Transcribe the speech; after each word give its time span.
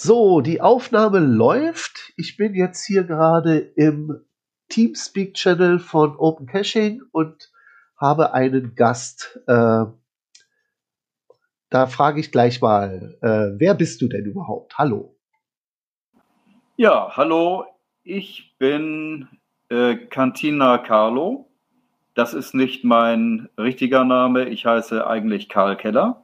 So, 0.00 0.42
die 0.42 0.60
Aufnahme 0.60 1.18
läuft. 1.18 2.12
Ich 2.16 2.36
bin 2.36 2.54
jetzt 2.54 2.86
hier 2.86 3.02
gerade 3.02 3.58
im 3.58 4.24
Teamspeak-Channel 4.68 5.80
von 5.80 6.14
Open 6.16 6.46
Caching 6.46 7.02
und 7.10 7.50
habe 7.96 8.32
einen 8.32 8.76
Gast. 8.76 9.40
Äh, 9.48 9.86
da 11.68 11.86
frage 11.88 12.20
ich 12.20 12.30
gleich 12.30 12.60
mal, 12.60 13.18
äh, 13.22 13.58
wer 13.58 13.74
bist 13.74 14.00
du 14.00 14.06
denn 14.06 14.24
überhaupt? 14.24 14.78
Hallo. 14.78 15.16
Ja, 16.76 17.16
hallo. 17.16 17.66
Ich 18.04 18.54
bin 18.60 19.26
äh, 19.68 19.96
Cantina 19.96 20.78
Carlo. 20.78 21.50
Das 22.14 22.34
ist 22.34 22.54
nicht 22.54 22.84
mein 22.84 23.48
richtiger 23.58 24.04
Name. 24.04 24.48
Ich 24.48 24.64
heiße 24.64 25.04
eigentlich 25.04 25.48
Karl 25.48 25.76
Keller 25.76 26.22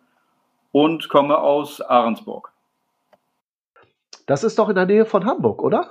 und 0.70 1.08
komme 1.08 1.38
aus 1.38 1.80
Ahrensburg. 1.80 2.53
Das 4.26 4.44
ist 4.44 4.58
doch 4.58 4.68
in 4.68 4.74
der 4.74 4.86
Nähe 4.86 5.04
von 5.04 5.26
Hamburg, 5.26 5.62
oder? 5.62 5.90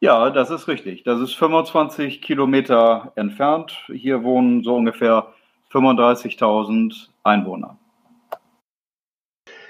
Ja, 0.00 0.30
das 0.30 0.50
ist 0.50 0.68
richtig. 0.68 1.04
Das 1.04 1.20
ist 1.20 1.34
25 1.34 2.20
Kilometer 2.20 3.12
entfernt. 3.14 3.72
Hier 3.86 4.24
wohnen 4.24 4.62
so 4.62 4.74
ungefähr 4.74 5.32
35.000 5.70 7.08
Einwohner. 7.22 7.78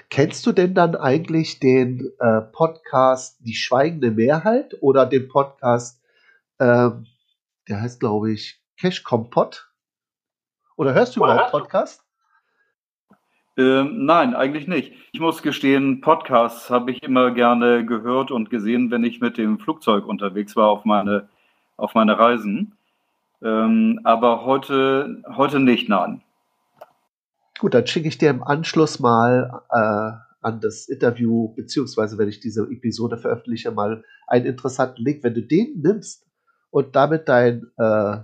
Kennst 0.09 0.45
du 0.45 0.51
denn 0.51 0.73
dann 0.73 0.95
eigentlich 0.95 1.59
den 1.59 2.11
äh, 2.19 2.41
Podcast 2.41 3.37
Die 3.39 3.55
schweigende 3.55 4.11
Mehrheit 4.11 4.75
oder 4.81 5.05
den 5.05 5.27
Podcast, 5.27 6.03
ähm, 6.59 7.07
der 7.67 7.81
heißt, 7.81 7.99
glaube 7.99 8.31
ich, 8.31 8.61
Cash 8.77 9.03
Kompott? 9.03 9.71
Oder 10.75 10.93
hörst 10.93 11.15
du 11.15 11.23
überhaupt 11.23 11.51
Podcast? 11.51 12.02
Ähm, 13.55 14.05
nein, 14.05 14.33
eigentlich 14.33 14.67
nicht. 14.67 14.93
Ich 15.11 15.19
muss 15.19 15.43
gestehen, 15.43 16.01
Podcasts 16.01 16.71
habe 16.71 16.91
ich 16.91 17.03
immer 17.03 17.31
gerne 17.31 17.85
gehört 17.85 18.31
und 18.31 18.49
gesehen, 18.49 18.89
wenn 18.89 19.03
ich 19.03 19.21
mit 19.21 19.37
dem 19.37 19.59
Flugzeug 19.59 20.07
unterwegs 20.07 20.55
war 20.55 20.69
auf 20.69 20.85
meine, 20.85 21.29
auf 21.77 21.93
meine 21.93 22.17
Reisen. 22.17 22.75
Ähm, 23.43 23.99
aber 24.03 24.45
heute, 24.45 25.21
heute 25.35 25.59
nicht, 25.59 25.87
nein. 25.87 26.23
Gut, 27.59 27.75
dann 27.75 27.85
schicke 27.85 28.07
ich 28.07 28.17
dir 28.17 28.31
im 28.31 28.41
Anschluss 28.41 28.99
mal 28.99 29.61
äh, 29.69 30.11
an 30.41 30.59
das 30.59 30.87
Interview, 30.89 31.49
beziehungsweise 31.55 32.17
wenn 32.17 32.29
ich 32.29 32.39
diese 32.39 32.63
Episode 32.63 33.17
veröffentliche, 33.17 33.71
mal 33.71 34.03
einen 34.27 34.45
interessanten 34.45 35.03
Link. 35.03 35.23
Wenn 35.23 35.35
du 35.35 35.43
den 35.43 35.79
nimmst 35.81 36.25
und 36.71 36.95
damit 36.95 37.29
dein 37.29 37.67
äh, 37.77 38.17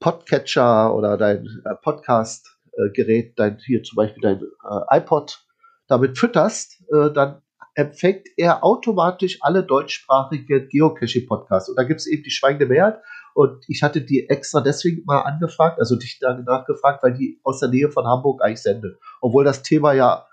Podcatcher 0.00 0.94
oder 0.94 1.18
dein 1.18 1.46
äh, 1.64 1.74
Podcast 1.82 2.58
äh, 2.76 2.90
Gerät, 2.90 3.38
dein, 3.38 3.58
hier 3.58 3.82
zum 3.82 3.96
Beispiel 3.96 4.22
dein 4.22 4.40
äh, 4.40 4.98
iPod, 4.98 5.44
damit 5.88 6.18
fütterst, 6.18 6.82
äh, 6.92 7.10
dann 7.12 7.42
empfängt 7.74 8.26
er 8.36 8.64
automatisch 8.64 9.38
alle 9.40 9.62
deutschsprachigen 9.62 10.68
Geocaching-Podcasts. 10.68 11.68
Und 11.68 11.76
da 11.76 11.84
gibt 11.84 12.00
es 12.00 12.06
eben 12.06 12.22
die 12.22 12.30
Schweigende 12.30 12.66
Mehrheit. 12.66 13.00
Und 13.34 13.64
ich 13.68 13.82
hatte 13.82 14.00
die 14.00 14.28
extra 14.28 14.60
deswegen 14.60 15.04
mal 15.04 15.20
angefragt, 15.20 15.78
also 15.78 15.96
dich 15.96 16.18
danach 16.20 16.66
gefragt, 16.66 17.02
weil 17.02 17.14
die 17.14 17.40
aus 17.44 17.60
der 17.60 17.68
Nähe 17.68 17.90
von 17.90 18.06
Hamburg 18.06 18.42
eigentlich 18.42 18.62
sendet. 18.62 18.98
Obwohl 19.20 19.44
das 19.44 19.62
Thema 19.62 19.92
ja 19.92 20.26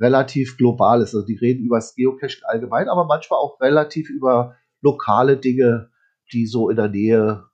relativ 0.00 0.56
global 0.56 1.02
ist. 1.02 1.14
Also 1.14 1.26
die 1.26 1.36
reden 1.36 1.64
über 1.64 1.76
das 1.76 1.94
Geocaching 1.94 2.44
allgemein, 2.44 2.88
aber 2.88 3.04
manchmal 3.04 3.38
auch 3.38 3.60
relativ 3.60 4.10
über 4.10 4.56
lokale 4.80 5.36
Dinge, 5.36 5.90
die 6.32 6.46
so 6.46 6.70
in 6.70 6.76
der 6.76 6.88
Nähe 6.88 7.44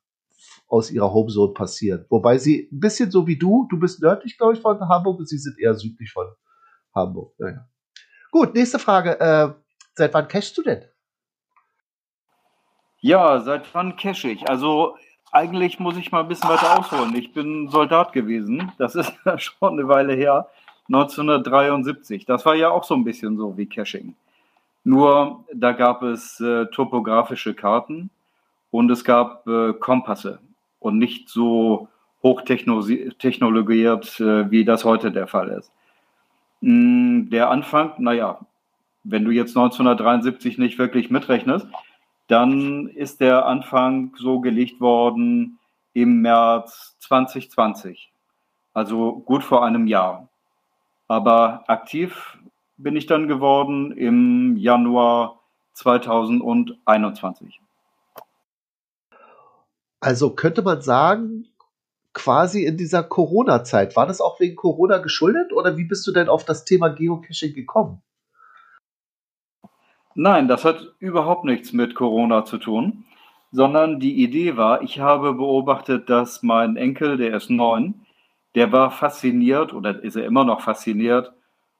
aus 0.70 0.90
ihrer 0.90 1.12
Homezone 1.12 1.52
passieren. 1.52 2.06
Wobei 2.08 2.38
sie 2.38 2.68
ein 2.70 2.80
bisschen 2.80 3.10
so 3.10 3.26
wie 3.26 3.36
du, 3.36 3.66
du 3.68 3.78
bist 3.78 4.00
nördlich, 4.00 4.38
glaube 4.38 4.54
ich, 4.54 4.60
von 4.60 4.80
Hamburg 4.88 5.18
und 5.18 5.28
sie 5.28 5.38
sind 5.38 5.58
eher 5.58 5.74
südlich 5.74 6.12
von 6.12 6.28
Hamburg. 6.94 7.34
Naja. 7.38 7.68
Gut, 8.30 8.54
nächste 8.54 8.78
Frage. 8.78 9.18
Äh, 9.20 9.52
seit 9.94 10.14
wann 10.14 10.28
cachst 10.28 10.56
du 10.56 10.62
denn? 10.62 10.84
Ja, 13.00 13.40
seit 13.40 13.74
wann 13.74 13.96
cache 13.96 14.28
ich? 14.28 14.48
Also 14.48 14.96
eigentlich 15.32 15.80
muss 15.80 15.96
ich 15.96 16.12
mal 16.12 16.20
ein 16.20 16.28
bisschen 16.28 16.48
weiter 16.48 16.78
ausholen. 16.78 17.14
Ich 17.16 17.32
bin 17.32 17.68
Soldat 17.68 18.12
gewesen. 18.12 18.70
Das 18.78 18.94
ist 18.94 19.12
schon 19.38 19.72
eine 19.78 19.88
Weile 19.88 20.14
her. 20.14 20.48
1973. 20.86 22.26
Das 22.26 22.46
war 22.46 22.54
ja 22.54 22.70
auch 22.70 22.84
so 22.84 22.94
ein 22.94 23.04
bisschen 23.04 23.36
so 23.36 23.56
wie 23.56 23.66
Caching. 23.66 24.14
Nur 24.84 25.44
da 25.52 25.72
gab 25.72 26.02
es 26.02 26.38
äh, 26.40 26.66
topografische 26.66 27.54
Karten 27.54 28.10
und 28.70 28.88
es 28.90 29.04
gab 29.04 29.46
äh, 29.48 29.72
Kompasse 29.74 30.38
und 30.80 30.98
nicht 30.98 31.28
so 31.28 31.88
hochtechnologiert, 32.22 34.20
äh, 34.20 34.50
wie 34.50 34.64
das 34.64 34.84
heute 34.84 35.12
der 35.12 35.26
Fall 35.26 35.48
ist. 35.50 35.72
Mm, 36.60 37.30
der 37.30 37.50
Anfang, 37.50 37.92
naja, 37.98 38.40
wenn 39.04 39.24
du 39.24 39.30
jetzt 39.30 39.56
1973 39.56 40.58
nicht 40.58 40.78
wirklich 40.78 41.10
mitrechnest, 41.10 41.66
dann 42.26 42.88
ist 42.88 43.20
der 43.20 43.46
Anfang 43.46 44.14
so 44.16 44.40
gelegt 44.40 44.80
worden 44.80 45.58
im 45.94 46.20
März 46.20 46.96
2020, 47.00 48.12
also 48.74 49.18
gut 49.20 49.42
vor 49.42 49.64
einem 49.64 49.86
Jahr. 49.86 50.28
Aber 51.08 51.64
aktiv 51.66 52.38
bin 52.76 52.94
ich 52.94 53.06
dann 53.06 53.26
geworden 53.26 53.92
im 53.92 54.56
Januar 54.56 55.40
2021. 55.72 57.60
Also 60.00 60.34
könnte 60.34 60.62
man 60.62 60.80
sagen, 60.80 61.46
quasi 62.12 62.64
in 62.64 62.76
dieser 62.76 63.02
Corona-Zeit. 63.02 63.96
War 63.96 64.06
das 64.06 64.20
auch 64.20 64.40
wegen 64.40 64.56
Corona 64.56 64.98
geschuldet 64.98 65.52
oder 65.52 65.76
wie 65.76 65.84
bist 65.84 66.06
du 66.06 66.12
denn 66.12 66.28
auf 66.28 66.44
das 66.44 66.64
Thema 66.64 66.88
Geocaching 66.88 67.54
gekommen? 67.54 68.02
Nein, 70.14 70.48
das 70.48 70.64
hat 70.64 70.94
überhaupt 70.98 71.44
nichts 71.44 71.72
mit 71.72 71.94
Corona 71.94 72.44
zu 72.44 72.58
tun, 72.58 73.04
sondern 73.52 74.00
die 74.00 74.22
Idee 74.22 74.56
war, 74.56 74.82
ich 74.82 74.98
habe 74.98 75.34
beobachtet, 75.34 76.10
dass 76.10 76.42
mein 76.42 76.76
Enkel, 76.76 77.16
der 77.16 77.34
ist 77.36 77.48
neun, 77.48 78.06
der 78.56 78.72
war 78.72 78.90
fasziniert 78.90 79.72
oder 79.72 80.02
ist 80.02 80.16
er 80.16 80.24
immer 80.24 80.44
noch 80.44 80.62
fasziniert 80.62 81.32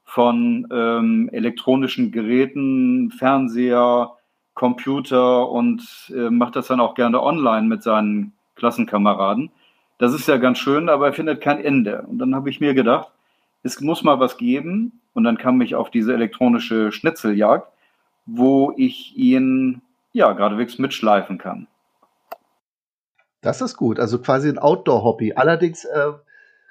von 0.05 0.69
ähm, 0.73 1.29
elektronischen 1.33 2.13
Geräten, 2.13 3.11
Fernseher, 3.11 4.17
Computer 4.55 5.49
und 5.49 6.13
äh, 6.15 6.31
macht 6.31 6.57
das 6.57 6.67
dann 6.67 6.81
auch 6.81 6.95
gerne 6.95 7.23
online 7.23 7.67
mit 7.67 7.83
seinen 7.83 8.33
Klassenkameraden. 8.57 9.51
Das 9.99 10.15
ist 10.15 10.29
ja 10.29 10.37
ganz 10.39 10.59
schön, 10.59 10.89
aber 10.89 11.07
er 11.07 11.13
findet 11.13 11.41
kein 11.41 11.63
Ende. 11.63 12.03
Und 12.03 12.19
dann 12.19 12.35
habe 12.35 12.51
ich 12.51 12.61
mir 12.61 12.75
gedacht, 12.75 13.11
es 13.63 13.81
muss 13.81 14.03
mal 14.03 14.19
was 14.21 14.37
geben. 14.37 15.01
Und 15.13 15.25
dann 15.25 15.39
kam 15.39 15.61
ich 15.61 15.75
auf 15.75 15.91
diese 15.91 16.15
elektronische 16.15 16.93
Schnitzeljagd, 16.93 17.67
wo 18.27 18.73
ich 18.77 19.17
ihn 19.17 19.83
ja 20.13 20.33
geradewegs 20.33 20.79
mitschleifen 20.79 21.39
kann. 21.39 21.67
Das 23.41 23.61
ist 23.61 23.77
gut. 23.77 23.99
Also 23.99 24.21
quasi 24.21 24.49
ein 24.49 24.59
Outdoor-Hobby. 24.59 25.35
Allerdings 25.35 25.85
äh, 25.85 26.13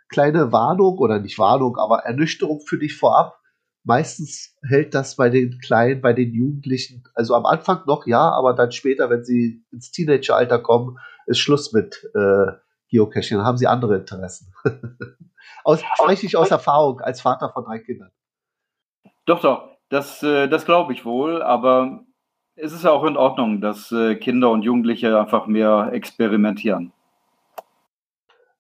kleine 0.07 0.51
Warnung 0.51 0.97
oder 0.97 1.19
nicht 1.19 1.39
Warnung, 1.39 1.77
aber 1.77 1.99
Ernüchterung 1.99 2.61
für 2.61 2.77
dich 2.77 2.95
vorab 2.95 3.38
meistens 3.83 4.55
hält 4.61 4.93
das 4.93 5.15
bei 5.15 5.29
den 5.29 5.59
Kleinen, 5.59 6.01
bei 6.01 6.13
den 6.13 6.33
Jugendlichen, 6.33 7.03
also 7.13 7.35
am 7.35 7.45
Anfang 7.45 7.81
noch 7.85 8.05
ja, 8.05 8.31
aber 8.31 8.53
dann 8.53 8.71
später, 8.71 9.09
wenn 9.09 9.23
sie 9.23 9.63
ins 9.71 9.91
Teenageralter 9.91 10.59
kommen, 10.59 10.97
ist 11.25 11.39
Schluss 11.39 11.73
mit 11.73 12.09
äh, 12.15 12.51
Geocaching. 12.89 13.37
Dann 13.37 13.45
haben 13.45 13.57
sie 13.57 13.67
andere 13.67 13.97
Interessen. 13.97 14.53
aus, 15.63 15.81
spreche 15.95 16.25
ich 16.25 16.37
aus 16.37 16.51
Erfahrung 16.51 17.01
als 17.01 17.21
Vater 17.21 17.49
von 17.49 17.65
drei 17.65 17.79
Kindern. 17.79 18.11
Doch, 19.25 19.41
doch, 19.41 19.69
das, 19.89 20.23
äh, 20.23 20.47
das 20.47 20.65
glaube 20.65 20.93
ich 20.93 21.05
wohl, 21.05 21.41
aber 21.41 22.03
es 22.55 22.73
ist 22.73 22.83
ja 22.83 22.91
auch 22.91 23.05
in 23.05 23.17
Ordnung, 23.17 23.61
dass 23.61 23.91
äh, 23.91 24.15
Kinder 24.15 24.49
und 24.49 24.63
Jugendliche 24.63 25.19
einfach 25.19 25.47
mehr 25.47 25.89
experimentieren. 25.93 26.91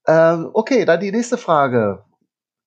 Ähm, 0.07 0.49
okay, 0.53 0.85
dann 0.85 0.99
die 0.99 1.11
nächste 1.11 1.37
Frage. 1.37 2.03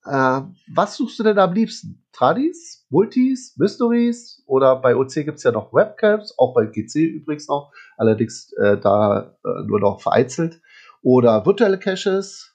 Äh, 0.04 0.40
was 0.74 0.96
suchst 0.96 1.18
du 1.18 1.22
denn 1.22 1.38
am 1.38 1.52
liebsten? 1.52 2.02
Tradis, 2.12 2.86
Multis, 2.90 3.56
Mysteries 3.56 4.42
oder 4.47 4.77
bei 4.77 4.97
OC 4.97 5.15
gibt 5.15 5.38
es 5.38 5.44
ja 5.44 5.53
noch 5.53 5.72
Webcams, 5.72 6.38
auch 6.38 6.54
bei 6.54 6.66
GC 6.66 6.97
übrigens 6.97 7.48
noch, 7.48 7.72
allerdings 7.97 8.53
äh, 8.54 8.77
da 8.78 9.34
äh, 9.44 9.62
nur 9.66 9.80
noch 9.80 10.00
vereinzelt. 10.00 10.60
Oder 11.03 11.44
virtuelle 11.47 11.78
Caches? 11.78 12.54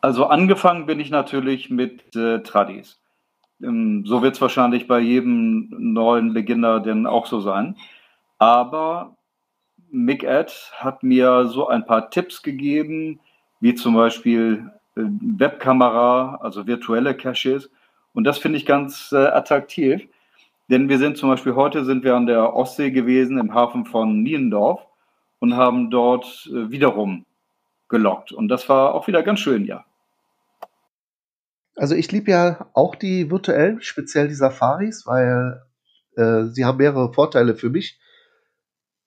Also 0.00 0.26
angefangen 0.26 0.86
bin 0.86 1.00
ich 1.00 1.10
natürlich 1.10 1.70
mit 1.70 2.14
äh, 2.16 2.42
Tradis. 2.42 3.00
Ähm, 3.62 4.04
so 4.04 4.22
wird 4.22 4.34
es 4.34 4.40
wahrscheinlich 4.40 4.88
bei 4.88 4.98
jedem 4.98 5.68
neuen 5.70 6.34
Beginner 6.34 6.80
denn 6.80 7.06
auch 7.06 7.26
so 7.26 7.40
sein. 7.40 7.76
Aber 8.38 9.16
Mick 9.90 10.24
Ed 10.24 10.72
hat 10.74 11.02
mir 11.02 11.46
so 11.46 11.68
ein 11.68 11.86
paar 11.86 12.10
Tipps 12.10 12.42
gegeben, 12.42 13.20
wie 13.60 13.74
zum 13.74 13.94
Beispiel 13.94 14.72
Webkamera, 14.94 16.38
also 16.42 16.66
virtuelle 16.66 17.16
Caches. 17.16 17.70
Und 18.12 18.24
das 18.24 18.38
finde 18.38 18.58
ich 18.58 18.66
ganz 18.66 19.12
äh, 19.12 19.16
attraktiv, 19.16 20.08
denn 20.68 20.88
wir 20.88 20.98
sind 20.98 21.16
zum 21.16 21.30
Beispiel 21.30 21.54
heute 21.54 21.84
sind 21.84 22.04
wir 22.04 22.14
an 22.14 22.26
der 22.26 22.54
Ostsee 22.54 22.90
gewesen 22.90 23.38
im 23.38 23.54
Hafen 23.54 23.84
von 23.84 24.22
Niendorf 24.22 24.86
und 25.38 25.56
haben 25.56 25.90
dort 25.90 26.48
äh, 26.52 26.70
wiederum 26.70 27.24
gelockt. 27.88 28.32
Und 28.32 28.48
das 28.48 28.68
war 28.68 28.94
auch 28.94 29.06
wieder 29.06 29.22
ganz 29.22 29.40
schön, 29.40 29.64
ja. 29.64 29.84
Also 31.76 31.94
ich 31.94 32.12
liebe 32.12 32.30
ja 32.30 32.70
auch 32.74 32.94
die 32.94 33.30
virtuellen, 33.30 33.80
speziell 33.80 34.28
die 34.28 34.34
Safaris, 34.34 35.06
weil 35.06 35.62
äh, 36.16 36.44
sie 36.44 36.64
haben 36.64 36.78
mehrere 36.78 37.12
Vorteile 37.12 37.54
für 37.54 37.70
mich. 37.70 37.98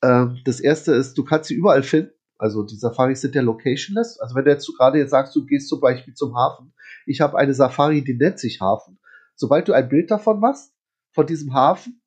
Ähm, 0.04 0.42
das 0.46 0.60
erste 0.60 0.94
ist, 0.94 1.18
du 1.18 1.24
kannst 1.24 1.50
sie 1.50 1.56
überall 1.56 1.84
finden. 1.84 2.15
Also 2.38 2.64
die 2.64 2.76
Safaris 2.76 3.22
sind 3.22 3.36
ja 3.36 3.42
locationless. 3.42 4.20
Also 4.20 4.36
wenn 4.36 4.46
du 4.46 4.52
jetzt 4.52 4.70
gerade 4.78 4.98
jetzt 4.98 5.12
sagst, 5.12 5.36
du 5.36 5.46
gehst 5.46 5.70
zum 5.70 5.80
Beispiel 5.80 6.14
zum 6.14 6.36
Hafen, 6.36 6.74
ich 7.06 7.22
habe 7.22 7.38
eine 7.38 7.54
Safari, 7.54 8.04
die 8.04 8.16
nennt 8.16 8.40
sich 8.40 8.62
Hafen. 8.62 9.00
Sobald 9.36 9.68
du 9.68 9.74
ein 9.74 9.90
Bild 9.90 10.12
davon 10.12 10.40
machst, 10.40 10.74
von 11.14 11.26
diesem 11.26 11.54
Hafen, 11.54 12.02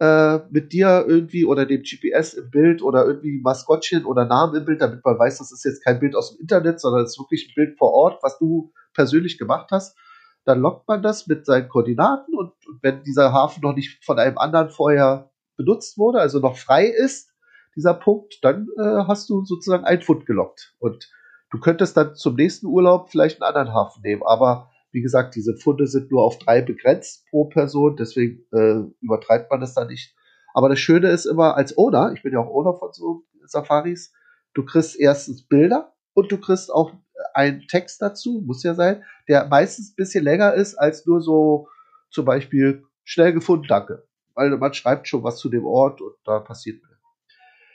äh, 0.00 0.40
mit 0.50 0.72
dir 0.72 1.04
irgendwie 1.06 1.44
oder 1.44 1.64
dem 1.64 1.82
GPS 1.82 2.34
im 2.34 2.50
Bild 2.50 2.82
oder 2.82 3.06
irgendwie 3.06 3.40
Maskottchen 3.40 4.04
oder 4.04 4.24
Namen 4.24 4.56
im 4.56 4.64
Bild, 4.64 4.80
damit 4.80 5.04
man 5.04 5.18
weiß, 5.18 5.38
das 5.38 5.52
ist 5.52 5.64
jetzt 5.64 5.84
kein 5.84 6.00
Bild 6.00 6.16
aus 6.16 6.32
dem 6.32 6.40
Internet, 6.40 6.80
sondern 6.80 7.04
es 7.04 7.12
ist 7.12 7.20
wirklich 7.20 7.48
ein 7.48 7.54
Bild 7.54 7.78
vor 7.78 7.92
Ort, 7.92 8.22
was 8.22 8.38
du 8.38 8.72
persönlich 8.94 9.38
gemacht 9.38 9.68
hast, 9.70 9.96
dann 10.44 10.60
lockt 10.60 10.88
man 10.88 11.02
das 11.02 11.28
mit 11.28 11.46
seinen 11.46 11.68
Koordinaten 11.68 12.34
und, 12.34 12.52
und 12.66 12.82
wenn 12.82 13.04
dieser 13.04 13.32
Hafen 13.32 13.60
noch 13.62 13.76
nicht 13.76 14.04
von 14.04 14.18
einem 14.18 14.38
anderen 14.38 14.70
vorher 14.70 15.30
benutzt 15.56 15.98
wurde, 15.98 16.18
also 16.18 16.40
noch 16.40 16.56
frei 16.56 16.86
ist, 16.86 17.31
dieser 17.76 17.94
Punkt, 17.94 18.38
dann 18.42 18.68
äh, 18.78 19.04
hast 19.06 19.28
du 19.30 19.44
sozusagen 19.44 19.84
ein 19.84 20.00
Pfund 20.00 20.26
gelockt. 20.26 20.74
Und 20.78 21.10
du 21.50 21.58
könntest 21.58 21.96
dann 21.96 22.14
zum 22.14 22.34
nächsten 22.34 22.66
Urlaub 22.66 23.10
vielleicht 23.10 23.40
einen 23.40 23.48
anderen 23.48 23.74
Hafen 23.74 24.02
nehmen, 24.02 24.22
aber 24.24 24.70
wie 24.92 25.00
gesagt, 25.00 25.34
diese 25.34 25.56
Funde 25.56 25.86
sind 25.86 26.10
nur 26.10 26.22
auf 26.22 26.38
drei 26.38 26.60
begrenzt 26.60 27.26
pro 27.30 27.46
Person, 27.46 27.96
deswegen 27.96 28.44
äh, 28.52 28.82
übertreibt 29.00 29.50
man 29.50 29.60
das 29.60 29.74
da 29.74 29.86
nicht. 29.86 30.14
Aber 30.54 30.68
das 30.68 30.78
Schöne 30.78 31.08
ist 31.08 31.24
immer 31.24 31.56
als 31.56 31.76
Owner, 31.78 32.12
ich 32.14 32.22
bin 32.22 32.32
ja 32.34 32.40
auch 32.40 32.50
Owner 32.50 32.74
von 32.74 32.92
so 32.92 33.24
Safaris, 33.46 34.12
du 34.54 34.64
kriegst 34.64 35.00
erstens 35.00 35.46
Bilder 35.46 35.94
und 36.12 36.30
du 36.30 36.38
kriegst 36.38 36.70
auch 36.70 36.92
einen 37.34 37.66
Text 37.68 38.02
dazu, 38.02 38.42
muss 38.44 38.62
ja 38.62 38.74
sein, 38.74 39.02
der 39.28 39.46
meistens 39.46 39.92
ein 39.92 39.96
bisschen 39.96 40.24
länger 40.24 40.54
ist 40.54 40.74
als 40.74 41.06
nur 41.06 41.22
so 41.22 41.68
zum 42.10 42.24
Beispiel 42.26 42.84
schnell 43.04 43.32
gefunden, 43.32 43.66
danke. 43.68 44.06
Weil 44.34 44.50
man 44.58 44.74
schreibt 44.74 45.08
schon 45.08 45.22
was 45.24 45.38
zu 45.38 45.48
dem 45.48 45.64
Ort 45.64 46.00
und 46.00 46.14
da 46.24 46.40
passiert 46.40 46.82
mehr. 46.82 46.91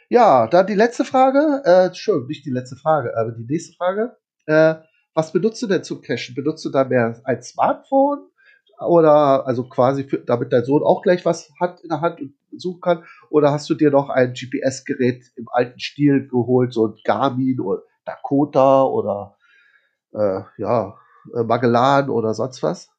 Ja, 0.09 0.48
dann 0.48 0.68
die 0.68 0.74
letzte 0.74 1.04
Frage, 1.04 1.62
äh, 1.65 1.94
schon 1.94 2.27
nicht 2.27 2.45
die 2.45 2.51
letzte 2.51 2.77
Frage, 2.77 3.18
aber 3.18 3.31
die 3.31 3.45
nächste 3.45 3.75
Frage. 3.75 4.15
Äh, 4.45 4.75
was 5.13 5.33
benutzt 5.33 5.62
du 5.62 5.68
denn 5.68 5.83
zum 5.83 6.01
Cachen? 6.01 6.36
Benutzt 6.36 6.63
du 6.63 6.69
da 6.69 6.83
mehr 6.83 7.19
ein 7.25 7.42
Smartphone? 7.42 8.30
Oder 8.80 9.45
also 9.48 9.68
quasi, 9.68 10.04
für, 10.04 10.19
damit 10.19 10.54
dein 10.54 10.63
Sohn 10.63 10.83
auch 10.83 11.01
gleich 11.01 11.25
was 11.25 11.51
hat 11.59 11.81
in 11.81 11.89
der 11.89 12.01
Hand 12.01 12.21
und 12.21 12.36
suchen 12.56 12.81
kann? 12.81 13.04
Oder 13.30 13.51
hast 13.51 13.69
du 13.69 13.74
dir 13.74 13.89
noch 13.89 14.09
ein 14.09 14.33
GPS-Gerät 14.33 15.25
im 15.36 15.48
alten 15.50 15.80
Stil 15.80 16.27
geholt, 16.27 16.74
so 16.74 16.88
ein 16.88 16.94
Garmin 17.04 17.59
oder 17.59 17.81
Dakota 18.06 18.83
oder 18.83 19.36
äh, 20.13 20.42
ja, 20.57 20.95
äh, 21.36 21.44
Magellan 21.44 22.09
oder 22.09 22.33
sonst 22.33 22.62
was? 22.63 22.92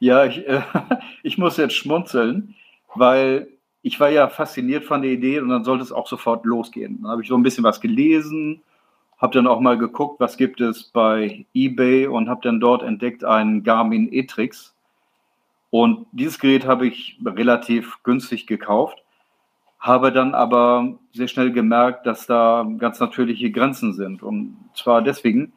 Ja, 0.00 0.24
ich, 0.24 0.46
äh, 0.46 0.62
ich 1.22 1.38
muss 1.38 1.56
jetzt 1.56 1.74
schmunzeln, 1.74 2.56
weil 2.94 3.59
ich 3.82 3.98
war 4.00 4.10
ja 4.10 4.28
fasziniert 4.28 4.84
von 4.84 5.02
der 5.02 5.10
Idee 5.10 5.40
und 5.40 5.48
dann 5.48 5.64
sollte 5.64 5.84
es 5.84 5.92
auch 5.92 6.06
sofort 6.06 6.44
losgehen. 6.44 7.02
Dann 7.02 7.10
habe 7.12 7.22
ich 7.22 7.28
so 7.28 7.36
ein 7.36 7.42
bisschen 7.42 7.64
was 7.64 7.80
gelesen 7.80 8.62
habe 9.20 9.34
dann 9.34 9.46
auch 9.46 9.60
mal 9.60 9.76
geguckt, 9.76 10.18
was 10.18 10.38
gibt 10.38 10.62
es 10.62 10.84
bei 10.84 11.44
eBay 11.52 12.06
und 12.06 12.28
habe 12.30 12.40
dann 12.42 12.58
dort 12.58 12.82
entdeckt 12.82 13.22
einen 13.22 13.62
Garmin 13.62 14.10
E-Trix. 14.10 14.74
Und 15.68 16.06
dieses 16.12 16.38
Gerät 16.38 16.66
habe 16.66 16.86
ich 16.86 17.20
relativ 17.24 18.02
günstig 18.02 18.46
gekauft, 18.46 19.04
habe 19.78 20.10
dann 20.10 20.34
aber 20.34 20.98
sehr 21.12 21.28
schnell 21.28 21.52
gemerkt, 21.52 22.06
dass 22.06 22.26
da 22.26 22.66
ganz 22.78 22.98
natürliche 22.98 23.50
Grenzen 23.50 23.92
sind. 23.92 24.22
Und 24.22 24.56
zwar 24.74 25.02
deswegen, 25.02 25.52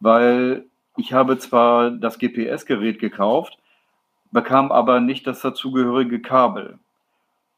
weil 0.00 0.64
ich 0.96 1.12
habe 1.12 1.38
zwar 1.38 1.90
das 1.90 2.18
GPS-Gerät 2.18 2.98
gekauft, 2.98 3.58
bekam 4.30 4.72
aber 4.72 5.00
nicht 5.00 5.26
das 5.26 5.42
dazugehörige 5.42 6.22
Kabel. 6.22 6.78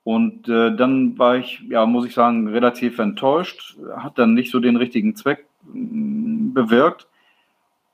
Und 0.05 0.49
äh, 0.51 0.77
dann 0.77 1.19
war 1.19 1.37
ich, 1.37 1.63
ja, 1.69 1.87
muss 1.87 2.07
ich 2.07 2.15
sagen, 2.15 2.49
relativ 2.49 2.99
enttäuscht, 2.99 3.79
hat 3.97 4.19
dann 4.19 4.35
nicht 4.35 4.51
so 4.51 4.61
den 4.61 4.77
richtigen 4.77 5.17
Zweck 5.17 5.47
mm, 5.63 6.53
bewirkt. 6.53 7.09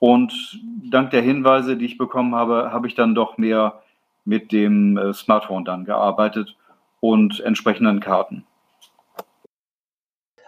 Und 0.01 0.61
dank 0.91 1.11
der 1.11 1.23
Hinweise, 1.23 1.77
die 1.77 1.85
ich 1.85 1.99
bekommen 1.99 2.35
habe, 2.35 2.73
habe 2.73 2.89
ich 2.89 2.97
dann 2.97 3.15
doch 3.15 3.39
mehr 3.39 3.83
mit 4.25 4.51
dem 4.51 4.97
äh, 4.97 5.13
Smartphone 5.13 5.65
dann 5.65 5.85
gearbeitet 5.85 6.57
und 6.99 7.41
entsprechenden 7.41 8.01
Karten. 8.01 8.45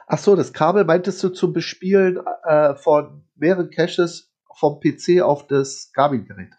Ach 0.09 0.19
so, 0.19 0.35
das 0.35 0.53
Kabel 0.53 0.85
meintest 0.85 1.23
du 1.23 1.29
zum 1.29 1.53
Bespielen 1.53 2.21
äh, 2.45 2.75
von 2.75 3.25
mehreren 3.37 3.71
Caches 3.71 4.31
vom 4.55 4.81
PC 4.81 5.23
auf 5.23 5.47
das 5.47 5.93
Garmin-Gerät? 5.95 6.53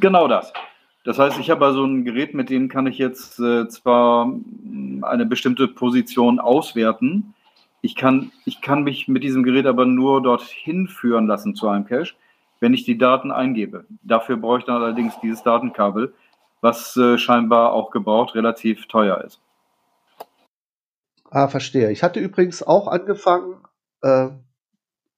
Genau 0.00 0.28
das. 0.28 0.52
Das 1.08 1.18
heißt, 1.18 1.38
ich 1.38 1.48
habe 1.48 1.64
also 1.64 1.86
ein 1.86 2.04
Gerät, 2.04 2.34
mit 2.34 2.50
dem 2.50 2.68
kann 2.68 2.86
ich 2.86 2.98
jetzt 2.98 3.40
äh, 3.40 3.66
zwar 3.66 4.26
mm, 4.26 5.04
eine 5.04 5.24
bestimmte 5.24 5.66
Position 5.66 6.38
auswerten. 6.38 7.32
Ich 7.80 7.96
kann, 7.96 8.30
ich 8.44 8.60
kann 8.60 8.82
mich 8.82 9.08
mit 9.08 9.24
diesem 9.24 9.42
Gerät 9.42 9.64
aber 9.64 9.86
nur 9.86 10.22
dorthin 10.22 10.86
führen 10.86 11.26
lassen 11.26 11.54
zu 11.54 11.66
einem 11.66 11.86
Cache, 11.86 12.12
wenn 12.60 12.74
ich 12.74 12.84
die 12.84 12.98
Daten 12.98 13.30
eingebe. 13.30 13.86
Dafür 14.02 14.36
brauche 14.36 14.58
ich 14.58 14.66
dann 14.66 14.82
allerdings 14.82 15.18
dieses 15.22 15.42
Datenkabel, 15.42 16.12
was 16.60 16.94
äh, 16.98 17.16
scheinbar 17.16 17.72
auch 17.72 17.90
gebraucht 17.90 18.34
relativ 18.34 18.86
teuer 18.86 19.24
ist. 19.24 19.40
Ah, 21.30 21.48
verstehe. 21.48 21.90
Ich 21.90 22.02
hatte 22.02 22.20
übrigens 22.20 22.62
auch 22.62 22.86
angefangen, 22.86 23.54
äh, 24.02 24.28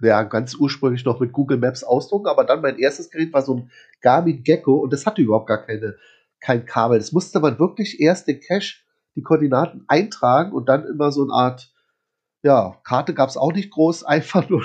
ja, 0.01 0.23
ganz 0.23 0.55
ursprünglich 0.55 1.05
noch 1.05 1.21
mit 1.21 1.33
Google 1.33 1.59
Maps 1.59 1.85
ausdrucken, 1.85 2.29
aber 2.29 2.45
dann 2.45 2.63
mein 2.63 2.79
erstes 2.79 3.11
Gerät 3.11 3.33
war 3.33 3.43
so 3.43 3.57
ein 3.57 3.71
Garmin 4.01 4.43
Gecko 4.43 4.77
und 4.77 4.93
das 4.93 5.07
hatte 5.07 5.23
überhaupt 5.23 5.47
gar 5.47 5.65
keine, 5.65 5.97
kein 6.41 6.65
Kabel. 6.65 6.99
Das 6.99 7.13
musste 7.13 7.41
man 7.41 7.59
wirklich 7.59 8.01
erst 8.01 8.27
den 8.27 8.41
Cache, 8.41 8.79
die 9.17 9.23
Koordinaten 9.23 9.85
eintragen 9.89 10.53
und 10.53 10.69
dann 10.69 10.87
immer 10.87 11.13
so 11.13 11.23
eine 11.23 11.33
Art, 11.33 11.73
ja, 12.43 12.77
Karte 12.85 13.13
gab 13.13 13.29
es 13.29 13.37
auch 13.37 13.53
nicht 13.53 13.71
groß, 13.71 14.05
einfach 14.05 14.49
nur 14.49 14.63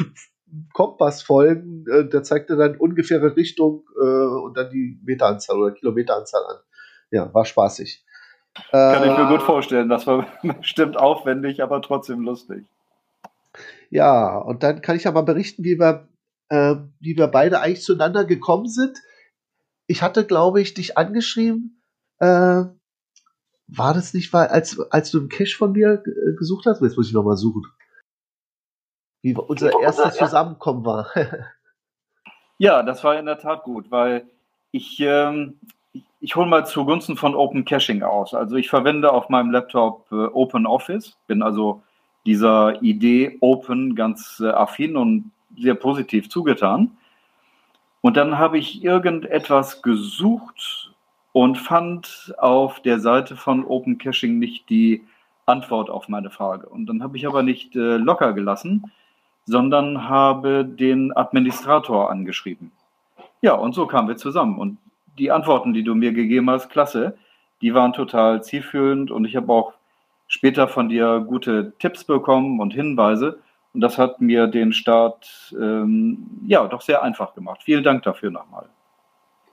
Kompass 0.74 1.22
folgen, 1.22 1.86
äh, 1.92 2.08
der 2.08 2.24
zeigte 2.24 2.56
dann 2.56 2.78
ungefähre 2.78 3.36
Richtung 3.36 3.84
äh, 4.00 4.06
und 4.06 4.56
dann 4.56 4.70
die 4.70 5.00
Meteranzahl 5.04 5.58
oder 5.58 5.72
Kilometeranzahl 5.72 6.44
an. 6.46 6.58
Ja, 7.12 7.34
war 7.34 7.46
spaßig. 7.46 8.06
Kann 8.72 9.04
äh, 9.04 9.12
ich 9.12 9.18
mir 9.18 9.28
gut 9.28 9.42
vorstellen, 9.42 9.90
das 9.90 10.08
war 10.08 10.28
bestimmt 10.44 10.98
aufwendig, 10.98 11.62
aber 11.62 11.82
trotzdem 11.82 12.22
lustig. 12.22 12.66
Ja, 13.90 14.38
und 14.38 14.64
dann 14.64 14.82
kann 14.82 14.96
ich 14.96 15.04
ja 15.04 15.12
mal 15.12 15.22
berichten, 15.22 15.64
wie 15.64 15.80
wir, 15.80 16.08
äh, 16.50 16.76
wie 17.00 17.18
wir 17.18 17.28
beide 17.28 17.62
eigentlich 17.62 17.84
zueinander 17.84 18.26
gekommen 18.26 18.68
sind. 18.68 18.98
Ich 19.88 20.02
hatte, 20.02 20.26
glaube 20.26 20.62
ich, 20.62 20.74
dich 20.74 20.98
angeschrieben. 20.98 21.82
Äh, 22.20 22.66
war 23.68 23.94
das 23.94 24.14
nicht, 24.14 24.32
weil, 24.34 24.48
als, 24.48 24.80
als 24.92 25.12
du 25.12 25.20
einen 25.20 25.30
Cash 25.30 25.58
von 25.58 25.72
mir 25.72 26.04
äh, 26.06 26.36
gesucht 26.36 26.66
hast? 26.66 26.82
Jetzt 26.82 26.98
muss 26.98 27.08
ich 27.08 27.14
nochmal 27.14 27.38
suchen. 27.38 27.64
Wie 29.22 29.36
unser 29.36 29.80
erstes 29.80 30.16
Zusammenkommen 30.16 30.86
war. 30.86 31.10
ja, 32.60 32.84
das 32.84 33.04
war 33.04 33.18
in 33.18 33.26
der 33.26 33.40
Tat 33.40 33.64
gut, 33.64 33.90
weil 33.90 34.30
ich, 34.72 35.00
ähm, 35.00 35.60
ich, 35.94 36.04
ich 36.20 36.36
hole 36.36 36.48
mal 36.48 36.66
zugunsten 36.66 37.18
von 37.18 37.34
Open 37.34 37.66
Caching 37.66 38.04
aus. 38.04 38.36
Also 38.36 38.56
ich 38.56 38.70
verwende 38.70 39.12
auf 39.12 39.30
meinem 39.30 39.50
Laptop 39.50 40.12
äh, 40.12 40.28
Open 40.28 40.68
Office, 40.68 41.18
bin 41.28 41.42
also 41.42 41.82
dieser 42.26 42.82
Idee 42.82 43.38
Open 43.42 43.96
ganz 43.96 44.40
äh, 44.40 44.50
affin 44.50 44.98
und 44.98 45.32
sehr 45.58 45.76
positiv 45.76 46.30
zugetan. 46.30 46.92
Und 48.02 48.18
dann 48.18 48.38
habe 48.38 48.58
ich 48.58 48.84
irgendetwas 48.84 49.82
gesucht 49.82 50.94
und 51.34 51.58
fand 51.58 52.34
auf 52.38 52.80
der 52.80 53.00
Seite 53.00 53.36
von 53.36 53.66
Open 53.66 53.98
Caching 53.98 54.40
nicht 54.40 54.70
die 54.70 55.04
Antwort 55.46 55.90
auf 55.90 56.08
meine 56.08 56.30
Frage. 56.30 56.68
Und 56.68 56.88
dann 56.88 57.04
habe 57.04 57.18
ich 57.18 57.28
aber 57.28 57.44
nicht 57.44 57.76
äh, 57.76 57.98
locker 57.98 58.34
gelassen, 58.34 58.92
sondern 59.46 60.08
habe 60.10 60.66
den 60.66 61.16
Administrator 61.16 62.10
angeschrieben. 62.10 62.72
Ja, 63.42 63.54
und 63.54 63.74
so 63.74 63.86
kamen 63.86 64.08
wir 64.08 64.18
zusammen. 64.18 64.58
Und 64.58 64.78
die 65.18 65.32
Antworten, 65.32 65.74
die 65.74 65.84
du 65.84 65.94
mir 65.94 66.14
gegeben 66.14 66.50
hast, 66.50 66.70
klasse, 66.70 67.18
die 67.62 67.74
waren 67.74 67.94
total 67.94 68.44
zielführend 68.44 69.12
und 69.12 69.26
ich 69.26 69.36
habe 69.36 69.52
auch 69.52 69.74
später 70.28 70.68
von 70.68 70.90
dir 70.90 71.24
gute 71.28 71.74
Tipps 71.80 72.04
bekommen 72.04 72.60
und 72.60 72.74
Hinweise. 72.74 73.40
Und 73.74 73.82
das 73.82 73.98
hat 73.98 74.22
mir 74.22 74.48
den 74.48 74.72
Start 74.72 75.54
ähm, 75.60 76.42
ja 76.46 76.66
doch 76.68 76.82
sehr 76.82 77.04
einfach 77.04 77.36
gemacht. 77.36 77.62
Vielen 77.64 77.84
Dank 77.84 78.04
dafür 78.04 78.32
nochmal. 78.32 78.70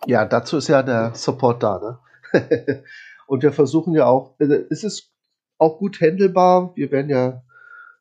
Ja, 0.06 0.24
dazu 0.24 0.56
ist 0.56 0.68
ja 0.68 0.82
der 0.82 1.14
Support 1.14 1.62
da. 1.62 1.98
Ne? 2.32 2.82
und 3.26 3.42
wir 3.42 3.52
versuchen 3.52 3.94
ja 3.94 4.06
auch, 4.06 4.34
äh, 4.38 4.64
es 4.70 4.84
ist 4.84 5.12
auch 5.58 5.78
gut 5.78 6.00
handelbar. 6.00 6.72
Wir 6.76 6.90
werden 6.90 7.10
ja, 7.10 7.42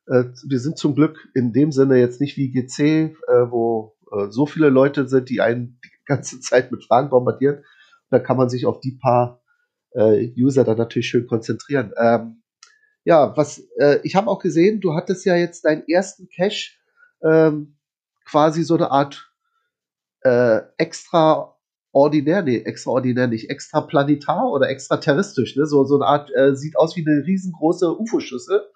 äh, 0.07 0.25
wir 0.47 0.59
sind 0.59 0.77
zum 0.77 0.95
Glück 0.95 1.29
in 1.33 1.53
dem 1.53 1.71
Sinne 1.71 1.97
jetzt 1.97 2.21
nicht 2.21 2.37
wie 2.37 2.51
GC, 2.51 2.79
äh, 2.79 3.51
wo 3.51 3.95
äh, 4.11 4.27
so 4.29 4.45
viele 4.45 4.69
Leute 4.69 5.07
sind, 5.07 5.29
die 5.29 5.41
einen 5.41 5.79
die 5.83 5.89
ganze 6.05 6.39
Zeit 6.41 6.71
mit 6.71 6.83
Fragen 6.85 7.09
bombardieren. 7.09 7.63
Da 8.09 8.19
kann 8.19 8.37
man 8.37 8.49
sich 8.49 8.65
auf 8.65 8.79
die 8.79 8.97
paar 9.01 9.41
äh, 9.91 10.31
User 10.37 10.63
dann 10.63 10.77
natürlich 10.77 11.07
schön 11.07 11.27
konzentrieren. 11.27 11.93
Ähm, 11.97 12.40
ja, 13.03 13.35
was 13.35 13.67
äh, 13.77 13.99
ich 14.03 14.15
habe 14.15 14.29
auch 14.29 14.39
gesehen, 14.39 14.79
du 14.79 14.93
hattest 14.93 15.25
ja 15.25 15.35
jetzt 15.35 15.65
deinen 15.65 15.87
ersten 15.87 16.29
Cache 16.29 16.71
ähm, 17.23 17.77
quasi 18.25 18.63
so 18.63 18.75
eine 18.75 18.91
Art 18.91 19.31
äh, 20.21 20.61
extraordinär, 20.77 22.43
nee, 22.43 22.57
extraordinär 22.57 23.27
nicht, 23.27 23.49
extraplanetar 23.49 24.51
oder 24.51 24.69
extraterrestrisch, 24.69 25.55
ne? 25.55 25.65
So, 25.65 25.83
so 25.83 25.95
eine 25.95 26.05
Art, 26.05 26.31
äh, 26.35 26.55
sieht 26.55 26.77
aus 26.77 26.95
wie 26.95 27.05
eine 27.05 27.25
riesengroße 27.25 27.97
UFO-Schüssel. 27.99 28.69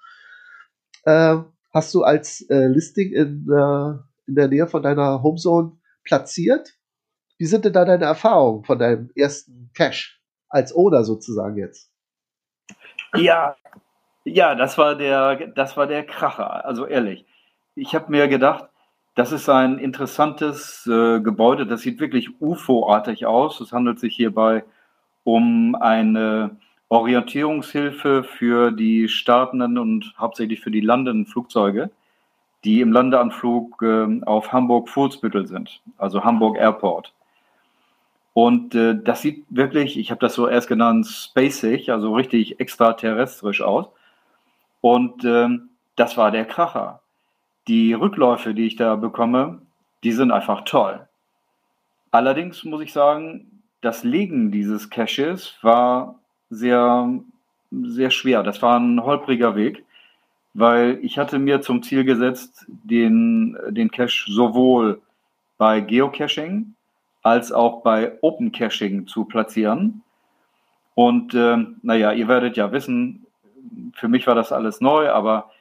Äh, 1.03 1.37
hast 1.73 1.93
du 1.93 2.03
als 2.03 2.41
äh, 2.49 2.67
Listing 2.67 3.11
in, 3.11 3.47
äh, 3.49 3.93
in 4.27 4.35
der 4.35 4.47
Nähe 4.47 4.67
von 4.67 4.81
deiner 4.81 5.21
Homezone 5.21 5.77
platziert. 6.03 6.73
Wie 7.37 7.45
sind 7.45 7.65
denn 7.65 7.73
da 7.73 7.85
deine 7.85 8.05
Erfahrungen 8.05 8.63
von 8.63 8.79
deinem 8.79 9.11
ersten 9.15 9.69
Cache 9.75 10.15
als 10.49 10.73
Owner 10.73 11.03
sozusagen 11.03 11.57
jetzt? 11.57 11.91
Ja, 13.15 13.55
ja, 14.25 14.55
das 14.55 14.77
war 14.77 14.95
der, 14.95 15.47
das 15.47 15.77
war 15.77 15.87
der 15.87 16.03
Kracher. 16.05 16.65
Also 16.65 16.85
ehrlich, 16.85 17.25
ich 17.75 17.95
habe 17.95 18.11
mir 18.11 18.27
gedacht, 18.27 18.65
das 19.15 19.31
ist 19.31 19.47
ein 19.47 19.79
interessantes 19.79 20.85
äh, 20.87 21.21
Gebäude. 21.21 21.65
Das 21.65 21.81
sieht 21.81 21.99
wirklich 22.01 22.41
UFO-artig 22.41 23.25
aus. 23.25 23.61
Es 23.61 23.71
handelt 23.71 23.99
sich 23.99 24.15
hierbei 24.15 24.65
um 25.23 25.75
eine 25.75 26.57
Orientierungshilfe 26.89 28.23
für 28.23 28.71
die 28.71 29.07
startenden 29.07 29.77
und 29.77 30.13
hauptsächlich 30.17 30.59
für 30.61 30.71
die 30.71 30.81
landenden 30.81 31.25
Flugzeuge, 31.25 31.89
die 32.63 32.81
im 32.81 32.91
Landeanflug 32.91 33.81
äh, 33.81 34.21
auf 34.25 34.51
Hamburg-Fuhlsbüttel 34.51 35.47
sind, 35.47 35.81
also 35.97 36.23
Hamburg 36.23 36.57
Airport. 36.57 37.13
Und 38.33 38.75
äh, 38.75 38.95
das 39.01 39.21
sieht 39.21 39.45
wirklich, 39.49 39.97
ich 39.97 40.11
habe 40.11 40.19
das 40.19 40.33
so 40.33 40.47
erst 40.47 40.67
genannt, 40.67 41.07
spacig, 41.07 41.89
also 41.89 42.13
richtig 42.13 42.59
extraterrestrisch 42.59 43.61
aus. 43.61 43.87
Und 44.85 45.25
äh, 45.25 45.49
das 45.95 46.15
war 46.15 46.29
der 46.29 46.45
Kracher. 46.45 47.01
Die 47.67 47.93
Rückläufe, 47.93 48.53
die 48.53 48.67
ich 48.67 48.75
da 48.75 48.95
bekomme, 48.95 49.63
die 50.03 50.11
sind 50.11 50.29
einfach 50.31 50.61
toll. 50.61 51.07
Allerdings 52.11 52.63
muss 52.63 52.83
ich 52.83 52.93
sagen, 52.93 53.63
das 53.81 54.03
Legen 54.03 54.51
dieses 54.51 54.91
Caches 54.91 55.57
war 55.63 56.19
sehr, 56.51 57.11
sehr 57.71 58.11
schwer. 58.11 58.43
Das 58.43 58.61
war 58.61 58.79
ein 58.79 59.03
holpriger 59.03 59.55
Weg, 59.55 59.83
weil 60.53 60.99
ich 61.01 61.17
hatte 61.17 61.39
mir 61.39 61.61
zum 61.61 61.81
Ziel 61.81 62.03
gesetzt, 62.03 62.67
den, 62.67 63.57
den 63.69 63.89
Cache 63.89 64.31
sowohl 64.31 65.01
bei 65.57 65.79
Geocaching 65.81 66.75
als 67.23 67.51
auch 67.51 67.81
bei 67.81 68.19
Open 68.21 68.51
Caching 68.51 69.07
zu 69.07 69.25
platzieren. 69.25 70.03
Und 70.93 71.33
äh, 71.33 71.57
naja, 71.81 72.11
ihr 72.11 72.27
werdet 72.27 72.55
ja 72.55 72.71
wissen, 72.71 73.24
für 73.93 74.07
mich 74.07 74.27
war 74.27 74.35
das 74.35 74.51
alles 74.51 74.81
neu, 74.81 75.09
aber 75.09 75.51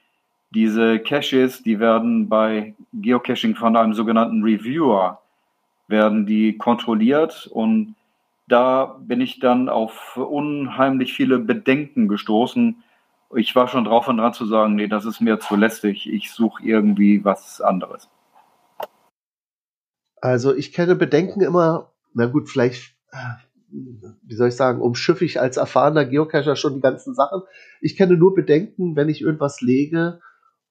diese 0.51 1.01
Caches, 1.01 1.63
die 1.63 1.81
werden 1.81 2.29
bei 2.29 2.75
Geocaching 2.93 3.57
von 3.57 3.77
einem 3.77 3.95
sogenannten 3.95 4.43
Reviewer, 4.43 5.21
werden 5.89 6.27
die 6.27 6.57
kontrolliert 6.57 7.49
und 7.53 7.95
da 8.47 8.97
bin 9.01 9.21
ich 9.21 9.41
dann 9.41 9.69
auf 9.69 10.17
unheimlich 10.17 11.15
viele 11.15 11.39
Bedenken 11.39 12.09
gestoßen. 12.09 12.83
Ich 13.37 13.57
war 13.57 13.69
schon 13.69 13.85
drauf 13.85 14.07
und 14.07 14.19
dran 14.19 14.35
zu 14.35 14.47
sagen, 14.47 14.75
nee, 14.75 14.87
das 14.87 15.07
ist 15.07 15.21
mir 15.21 15.41
zu 15.41 15.57
lästig. 15.57 16.09
Ich 16.11 16.31
suche 16.31 16.63
irgendwie 16.63 17.25
was 17.25 17.61
anderes. 17.61 18.09
Also 20.21 20.55
ich 20.55 20.73
kenne 20.73 20.95
Bedenken 20.95 21.41
immer, 21.41 21.91
na 22.13 22.27
gut, 22.27 22.49
vielleicht, 22.49 22.95
wie 24.23 24.35
soll 24.35 24.49
ich 24.49 24.57
sagen, 24.57 24.81
umschiffe 24.81 25.25
ich 25.25 25.41
als 25.41 25.57
erfahrener 25.57 26.05
Geocacher 26.05 26.57
schon 26.57 26.75
die 26.75 26.81
ganzen 26.81 27.15
Sachen. 27.15 27.43
Ich 27.81 27.97
kenne 27.97 28.17
nur 28.17 28.35
Bedenken, 28.35 28.97
wenn 28.97 29.09
ich 29.09 29.21
irgendwas 29.21 29.61
lege 29.61 30.21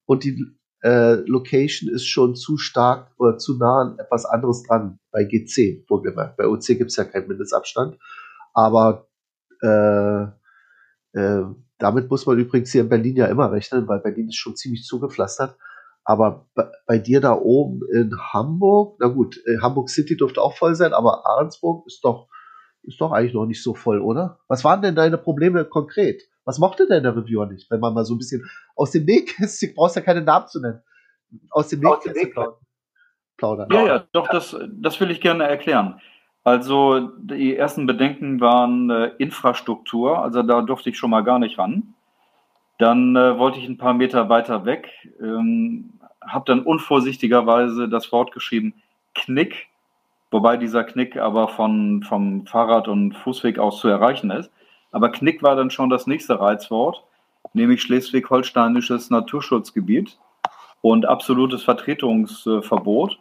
und 0.05 0.23
die 0.23 0.45
äh, 0.83 1.15
Location 1.27 1.89
ist 1.89 2.05
schon 2.05 2.35
zu 2.35 2.57
stark 2.57 3.11
oder 3.17 3.37
zu 3.37 3.57
nah 3.57 3.81
an 3.81 3.99
etwas 3.99 4.25
anderes 4.25 4.63
dran. 4.63 4.99
Bei 5.11 5.23
GC, 5.23 5.85
wohlgemerkt. 5.87 6.37
Bei 6.37 6.47
OC 6.47 6.65
gibt 6.67 6.91
es 6.91 6.97
ja 6.97 7.05
keinen 7.05 7.27
Mindestabstand. 7.27 7.97
Aber 8.53 9.07
äh, 9.61 10.23
äh, 11.13 11.45
damit 11.77 12.09
muss 12.09 12.25
man 12.25 12.37
übrigens 12.37 12.71
hier 12.71 12.81
in 12.81 12.89
Berlin 12.89 13.15
ja 13.15 13.27
immer 13.27 13.51
rechnen, 13.51 13.87
weil 13.87 13.99
Berlin 13.99 14.27
ist 14.27 14.37
schon 14.37 14.55
ziemlich 14.55 14.83
zugepflastert. 14.83 15.57
Aber 16.03 16.47
bei, 16.53 16.69
bei 16.85 16.97
dir 16.97 17.21
da 17.21 17.33
oben 17.33 17.81
in 17.93 18.13
Hamburg, 18.33 18.97
na 18.99 19.07
gut, 19.07 19.41
äh, 19.45 19.59
Hamburg 19.61 19.89
City 19.89 20.17
dürfte 20.17 20.41
auch 20.41 20.57
voll 20.57 20.75
sein, 20.75 20.93
aber 20.93 21.25
Ahrensburg 21.25 21.87
ist 21.87 22.03
doch, 22.03 22.27
ist 22.83 22.99
doch 23.01 23.11
eigentlich 23.11 23.33
noch 23.33 23.45
nicht 23.45 23.63
so 23.63 23.73
voll, 23.73 23.99
oder? 23.99 24.39
Was 24.47 24.63
waren 24.63 24.81
denn 24.81 24.95
deine 24.95 25.17
Probleme 25.17 25.65
konkret? 25.65 26.21
Was 26.45 26.59
mochte 26.59 26.87
denn 26.87 27.03
der 27.03 27.15
Reviewer 27.15 27.45
nicht, 27.45 27.71
wenn 27.71 27.79
man 27.79 27.93
mal 27.93 28.05
so 28.05 28.15
ein 28.15 28.17
bisschen 28.17 28.49
aus 28.75 28.91
dem 28.91 29.05
Nähkästchen, 29.05 29.73
brauchst 29.75 29.95
ja 29.95 30.01
keine 30.01 30.21
Namen 30.21 30.47
zu 30.47 30.59
nennen, 30.61 30.81
aus 31.49 31.69
dem 31.69 31.79
Nähkästchen 31.79 32.33
plaudern? 33.37 33.69
Ja, 33.71 33.85
ja, 33.85 34.03
doch, 34.11 34.27
das, 34.27 34.55
das 34.69 34.99
will 34.99 35.11
ich 35.11 35.21
gerne 35.21 35.45
erklären. 35.45 36.01
Also 36.43 37.11
die 37.19 37.55
ersten 37.55 37.85
Bedenken 37.85 38.41
waren 38.41 38.89
äh, 38.89 39.11
Infrastruktur, 39.17 40.19
also 40.19 40.43
da 40.43 40.61
durfte 40.61 40.89
ich 40.89 40.97
schon 40.97 41.09
mal 41.09 41.23
gar 41.23 41.39
nicht 41.39 41.57
ran. 41.57 41.95
Dann 42.79 43.15
äh, 43.15 43.37
wollte 43.37 43.59
ich 43.59 43.67
ein 43.67 43.77
paar 43.77 43.93
Meter 43.93 44.27
weiter 44.27 44.65
weg, 44.65 44.89
ähm, 45.21 45.99
habe 46.21 46.43
dann 46.45 46.63
unvorsichtigerweise 46.63 47.87
das 47.87 48.11
Wort 48.11 48.33
geschrieben 48.33 48.73
Knick, 49.15 49.67
wobei 50.33 50.57
dieser 50.57 50.83
Knick 50.83 51.15
aber 51.17 51.47
von, 51.47 52.03
vom 52.03 52.45
Fahrrad- 52.45 52.87
und 52.87 53.13
Fußweg 53.13 53.59
aus 53.59 53.79
zu 53.79 53.87
erreichen 53.87 54.31
ist. 54.31 54.51
Aber 54.91 55.11
Knick 55.11 55.43
war 55.43 55.55
dann 55.55 55.69
schon 55.69 55.89
das 55.89 56.07
nächste 56.07 56.39
Reizwort, 56.39 57.03
nämlich 57.53 57.81
schleswig-holsteinisches 57.81 59.09
Naturschutzgebiet 59.09 60.17
und 60.81 61.05
absolutes 61.05 61.63
Vertretungsverbot. 61.63 63.17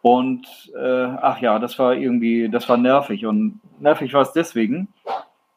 Und 0.00 0.46
äh, 0.76 1.04
ach 1.20 1.40
ja, 1.40 1.58
das 1.58 1.78
war 1.78 1.94
irgendwie, 1.94 2.48
das 2.48 2.68
war 2.68 2.76
nervig. 2.76 3.26
Und 3.26 3.60
nervig 3.80 4.14
war 4.14 4.22
es 4.22 4.32
deswegen, 4.32 4.88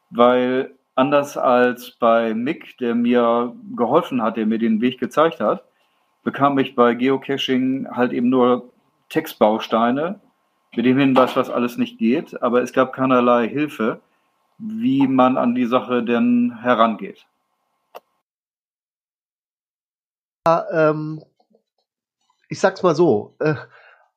weil 0.09 0.75
anders 0.95 1.37
als 1.37 1.91
bei 1.91 2.33
Mick, 2.33 2.77
der 2.79 2.95
mir 2.95 3.55
geholfen 3.75 4.21
hat, 4.21 4.37
der 4.37 4.45
mir 4.45 4.59
den 4.59 4.81
Weg 4.81 4.99
gezeigt 4.99 5.39
hat, 5.39 5.63
bekam 6.23 6.57
ich 6.57 6.75
bei 6.75 6.95
Geocaching 6.95 7.87
halt 7.91 8.13
eben 8.13 8.29
nur 8.29 8.71
Textbausteine 9.09 10.19
mit 10.77 10.85
dem 10.85 10.97
Hinweis, 10.97 11.35
was 11.35 11.49
alles 11.49 11.77
nicht 11.77 11.97
geht, 11.97 12.41
aber 12.41 12.61
es 12.61 12.73
gab 12.73 12.93
keinerlei 12.93 13.47
Hilfe 13.47 14.01
wie 14.57 15.07
man 15.07 15.37
an 15.37 15.55
die 15.55 15.65
Sache 15.65 16.03
denn 16.03 16.57
herangeht. 16.61 17.25
Ja, 20.47 20.65
ähm, 20.71 21.23
ich 22.49 22.59
sag's 22.59 22.83
mal 22.83 22.95
so, 22.95 23.35
äh, 23.39 23.55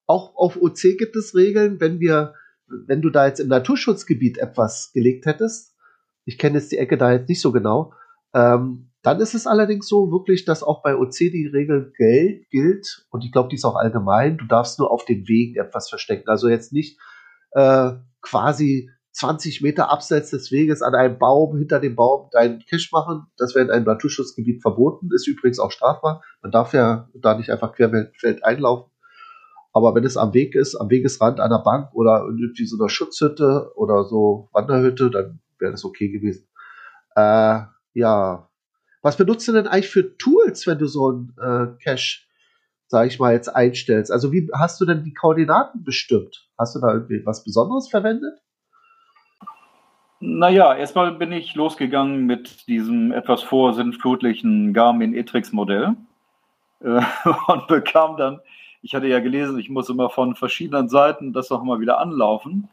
auch 0.06 0.36
auf 0.36 0.56
OC 0.56 0.96
gibt 0.98 1.16
es 1.16 1.34
Regeln, 1.34 1.80
wenn 1.80 2.00
wir, 2.00 2.34
wenn 2.66 3.02
du 3.02 3.10
da 3.10 3.26
jetzt 3.26 3.40
im 3.40 3.48
Naturschutzgebiet 3.48 4.38
etwas 4.38 4.92
gelegt 4.92 5.26
hättest, 5.26 5.74
ich 6.24 6.38
kenne 6.38 6.58
jetzt 6.58 6.70
die 6.70 6.78
Ecke 6.78 6.98
da 6.98 7.12
jetzt 7.12 7.28
nicht 7.28 7.40
so 7.40 7.52
genau, 7.52 7.94
ähm, 8.34 8.87
dann 9.02 9.20
ist 9.20 9.34
es 9.34 9.46
allerdings 9.46 9.88
so 9.88 10.10
wirklich, 10.10 10.44
dass 10.44 10.62
auch 10.62 10.82
bei 10.82 10.96
OC 10.96 11.12
die 11.18 11.50
Regel 11.52 11.92
gilt 12.50 13.06
und 13.10 13.24
ich 13.24 13.32
glaube, 13.32 13.48
die 13.48 13.56
ist 13.56 13.64
auch 13.64 13.76
allgemein, 13.76 14.38
du 14.38 14.46
darfst 14.46 14.78
nur 14.78 14.90
auf 14.90 15.04
den 15.04 15.26
Wegen 15.28 15.60
etwas 15.60 15.88
verstecken. 15.88 16.28
Also 16.28 16.48
jetzt 16.48 16.72
nicht 16.72 16.98
äh, 17.52 17.92
quasi 18.20 18.90
20 19.12 19.62
Meter 19.62 19.90
abseits 19.90 20.30
des 20.30 20.52
Weges 20.52 20.82
an 20.82 20.94
einem 20.94 21.18
Baum, 21.18 21.56
hinter 21.56 21.80
dem 21.80 21.96
Baum 21.96 22.28
deinen 22.30 22.64
Cache 22.68 22.88
machen. 22.92 23.26
Das 23.36 23.54
wäre 23.54 23.64
in 23.64 23.70
einem 23.70 23.84
Naturschutzgebiet 23.84 24.62
verboten, 24.62 25.08
ist 25.12 25.26
übrigens 25.26 25.58
auch 25.58 25.72
strafbar. 25.72 26.22
Man 26.42 26.52
darf 26.52 26.72
ja 26.72 27.08
da 27.14 27.36
nicht 27.36 27.50
einfach 27.50 27.74
querfeld 27.74 28.44
einlaufen. 28.44 28.92
Aber 29.72 29.94
wenn 29.94 30.04
es 30.04 30.16
am 30.16 30.34
Weg 30.34 30.54
ist, 30.54 30.76
am 30.76 30.90
Wegesrand 30.90 31.40
einer 31.40 31.62
Bank 31.62 31.94
oder 31.94 32.24
irgendwie 32.26 32.66
so 32.66 32.76
einer 32.78 32.88
Schutzhütte 32.88 33.72
oder 33.74 34.04
so 34.04 34.48
Wanderhütte, 34.52 35.10
dann 35.10 35.40
wäre 35.58 35.72
das 35.72 35.84
okay 35.84 36.08
gewesen. 36.08 36.48
Äh, 37.14 37.60
ja. 37.94 38.47
Was 39.02 39.16
benutzt 39.16 39.46
du 39.48 39.52
denn 39.52 39.66
eigentlich 39.66 39.88
für 39.88 40.16
Tools, 40.18 40.66
wenn 40.66 40.78
du 40.78 40.86
so 40.86 41.10
ein 41.10 41.34
äh, 41.38 41.66
Cache, 41.82 42.20
sag 42.86 43.06
ich 43.06 43.18
mal, 43.18 43.32
jetzt 43.32 43.48
einstellst? 43.48 44.10
Also 44.10 44.32
wie 44.32 44.48
hast 44.54 44.80
du 44.80 44.86
denn 44.86 45.04
die 45.04 45.14
Koordinaten 45.14 45.84
bestimmt? 45.84 46.48
Hast 46.58 46.74
du 46.74 46.80
da 46.80 46.92
irgendwie 46.92 47.24
was 47.24 47.44
Besonderes 47.44 47.88
verwendet? 47.88 48.40
Naja, 50.20 50.74
erstmal 50.74 51.12
bin 51.12 51.30
ich 51.30 51.54
losgegangen 51.54 52.26
mit 52.26 52.66
diesem 52.66 53.12
etwas 53.12 53.44
vorsinnflutlichen 53.44 54.74
Garmin 54.74 55.14
Etrix 55.14 55.52
Modell 55.52 55.94
äh, 56.80 57.00
und 57.46 57.68
bekam 57.68 58.16
dann, 58.16 58.40
ich 58.82 58.94
hatte 58.94 59.06
ja 59.06 59.20
gelesen, 59.20 59.58
ich 59.60 59.70
muss 59.70 59.88
immer 59.88 60.10
von 60.10 60.34
verschiedenen 60.34 60.88
Seiten 60.88 61.32
das 61.32 61.50
nochmal 61.50 61.78
wieder 61.78 62.00
anlaufen. 62.00 62.68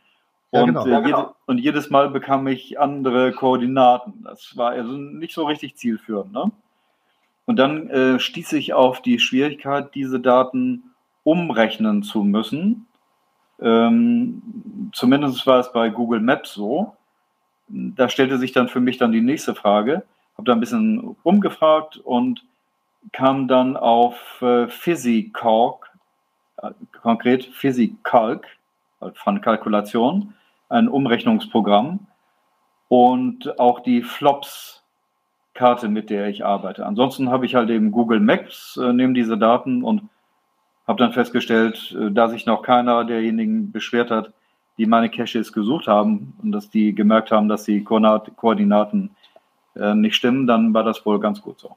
Ja, 0.55 0.63
und, 0.63 0.67
genau, 0.67 0.85
äh, 0.85 0.89
ja, 0.89 0.99
genau. 0.99 1.17
jede, 1.17 1.35
und 1.45 1.57
jedes 1.59 1.89
Mal 1.89 2.09
bekam 2.09 2.47
ich 2.47 2.79
andere 2.79 3.31
Koordinaten. 3.31 4.23
Das 4.23 4.55
war 4.57 4.71
also 4.71 4.91
nicht 4.93 5.33
so 5.33 5.45
richtig 5.45 5.75
zielführend. 5.75 6.31
Ne? 6.31 6.51
Und 7.45 7.57
dann 7.57 7.89
äh, 7.89 8.19
stieß 8.19 8.53
ich 8.53 8.73
auf 8.73 9.01
die 9.01 9.19
Schwierigkeit, 9.19 9.93
diese 9.93 10.19
Daten 10.19 10.91
umrechnen 11.23 12.03
zu 12.03 12.23
müssen. 12.23 12.87
Ähm, 13.59 14.89
zumindest 14.93 15.45
war 15.47 15.59
es 15.59 15.71
bei 15.71 15.89
Google 15.89 16.19
Maps 16.19 16.53
so 16.53 16.95
da 17.67 18.09
stellte 18.09 18.37
sich 18.37 18.51
dann 18.51 18.67
für 18.67 18.79
mich 18.79 18.97
dann 18.97 19.11
die 19.11 19.21
nächste 19.21 19.55
Frage. 19.55 20.03
Habe 20.37 20.45
da 20.45 20.53
ein 20.53 20.59
bisschen 20.59 21.15
rumgefragt 21.23 21.97
und 21.97 22.43
kam 23.11 23.47
dann 23.47 23.77
auf 23.77 24.41
äh, 24.41 24.67
PhysiCalc 24.67 25.89
äh, 26.57 26.71
konkret 27.01 27.45
PhysiCalc 27.45 28.45
äh, 29.01 29.11
von 29.13 29.41
Kalkulation, 29.41 30.33
ein 30.69 30.87
Umrechnungsprogramm 30.87 32.07
und 32.87 33.59
auch 33.59 33.79
die 33.79 34.01
Flops-Karte, 34.01 35.87
mit 35.87 36.09
der 36.09 36.27
ich 36.27 36.45
arbeite. 36.45 36.85
Ansonsten 36.85 37.29
habe 37.29 37.45
ich 37.45 37.55
halt 37.55 37.69
eben 37.69 37.91
Google 37.91 38.19
Maps, 38.19 38.77
äh, 38.77 38.93
nehme 38.93 39.13
diese 39.13 39.37
Daten 39.37 39.83
und 39.83 40.09
habe 40.87 40.99
dann 40.99 41.13
festgestellt, 41.13 41.95
äh, 41.99 42.11
da 42.11 42.27
sich 42.27 42.45
noch 42.45 42.61
keiner 42.61 43.05
derjenigen 43.05 43.71
beschwert 43.71 44.11
hat, 44.11 44.33
die 44.77 44.85
meine 44.85 45.09
Caches 45.09 45.53
gesucht 45.53 45.87
haben 45.87 46.37
und 46.41 46.51
dass 46.51 46.69
die 46.69 46.93
gemerkt 46.93 47.31
haben, 47.31 47.47
dass 47.47 47.63
die 47.63 47.83
Koordinaten 47.83 49.15
äh, 49.75 49.95
nicht 49.95 50.15
stimmen, 50.15 50.47
dann 50.47 50.73
war 50.73 50.83
das 50.83 51.05
wohl 51.05 51.19
ganz 51.19 51.41
gut 51.41 51.59
so. 51.59 51.75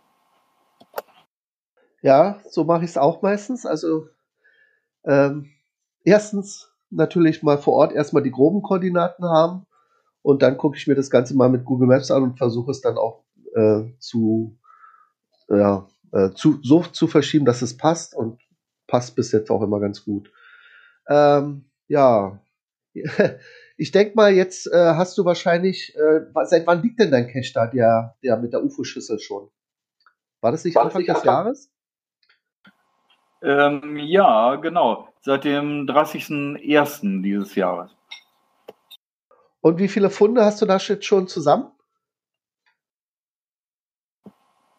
Ja, 2.00 2.38
so 2.48 2.64
mache 2.64 2.84
ich 2.84 2.90
es 2.90 2.98
auch 2.98 3.22
meistens. 3.22 3.66
Also 3.66 4.08
ähm, 5.04 5.50
erstens 6.04 6.67
natürlich 6.90 7.42
mal 7.42 7.58
vor 7.58 7.74
Ort 7.74 7.92
erstmal 7.92 8.22
die 8.22 8.30
groben 8.30 8.62
Koordinaten 8.62 9.24
haben 9.24 9.66
und 10.22 10.42
dann 10.42 10.58
gucke 10.58 10.76
ich 10.76 10.86
mir 10.86 10.94
das 10.94 11.10
Ganze 11.10 11.36
mal 11.36 11.48
mit 11.48 11.64
Google 11.64 11.88
Maps 11.88 12.10
an 12.10 12.22
und 12.22 12.38
versuche 12.38 12.70
es 12.70 12.80
dann 12.80 12.98
auch 12.98 13.24
äh, 13.54 13.84
zu, 13.98 14.58
ja, 15.48 15.86
äh, 16.12 16.30
zu, 16.30 16.58
so 16.62 16.82
zu 16.82 17.06
verschieben, 17.06 17.44
dass 17.44 17.62
es 17.62 17.76
passt 17.76 18.14
und 18.14 18.40
passt 18.86 19.16
bis 19.16 19.32
jetzt 19.32 19.50
auch 19.50 19.62
immer 19.62 19.80
ganz 19.80 20.04
gut. 20.04 20.32
Ähm, 21.08 21.70
ja, 21.88 22.40
ich 23.76 23.90
denke 23.92 24.14
mal, 24.16 24.32
jetzt 24.32 24.66
äh, 24.66 24.94
hast 24.94 25.16
du 25.18 25.24
wahrscheinlich, 25.24 25.94
äh, 25.96 26.20
seit 26.44 26.66
wann 26.66 26.82
liegt 26.82 27.00
denn 27.00 27.10
dein 27.10 27.28
Cache 27.28 27.52
da, 27.54 27.66
der, 27.66 28.16
der 28.22 28.36
mit 28.38 28.52
der 28.52 28.64
UFO-Schüssel 28.64 29.18
schon? 29.18 29.50
War 30.40 30.52
das 30.52 30.64
nicht 30.64 30.74
War 30.74 30.84
Anfang 30.84 31.04
das 31.04 31.08
nicht 31.08 31.08
des 31.08 31.16
Anfang? 31.16 31.34
Jahres? 31.34 31.72
Ähm, 33.40 33.96
ja, 33.98 34.56
genau. 34.56 35.08
Seit 35.28 35.44
dem 35.44 35.86
30.01. 35.86 37.20
dieses 37.20 37.54
Jahres. 37.54 37.94
Und 39.60 39.78
wie 39.78 39.88
viele 39.88 40.08
Funde 40.08 40.42
hast 40.42 40.62
du 40.62 40.64
da 40.64 40.78
jetzt 40.78 41.04
schon 41.04 41.28
zusammen? 41.28 41.70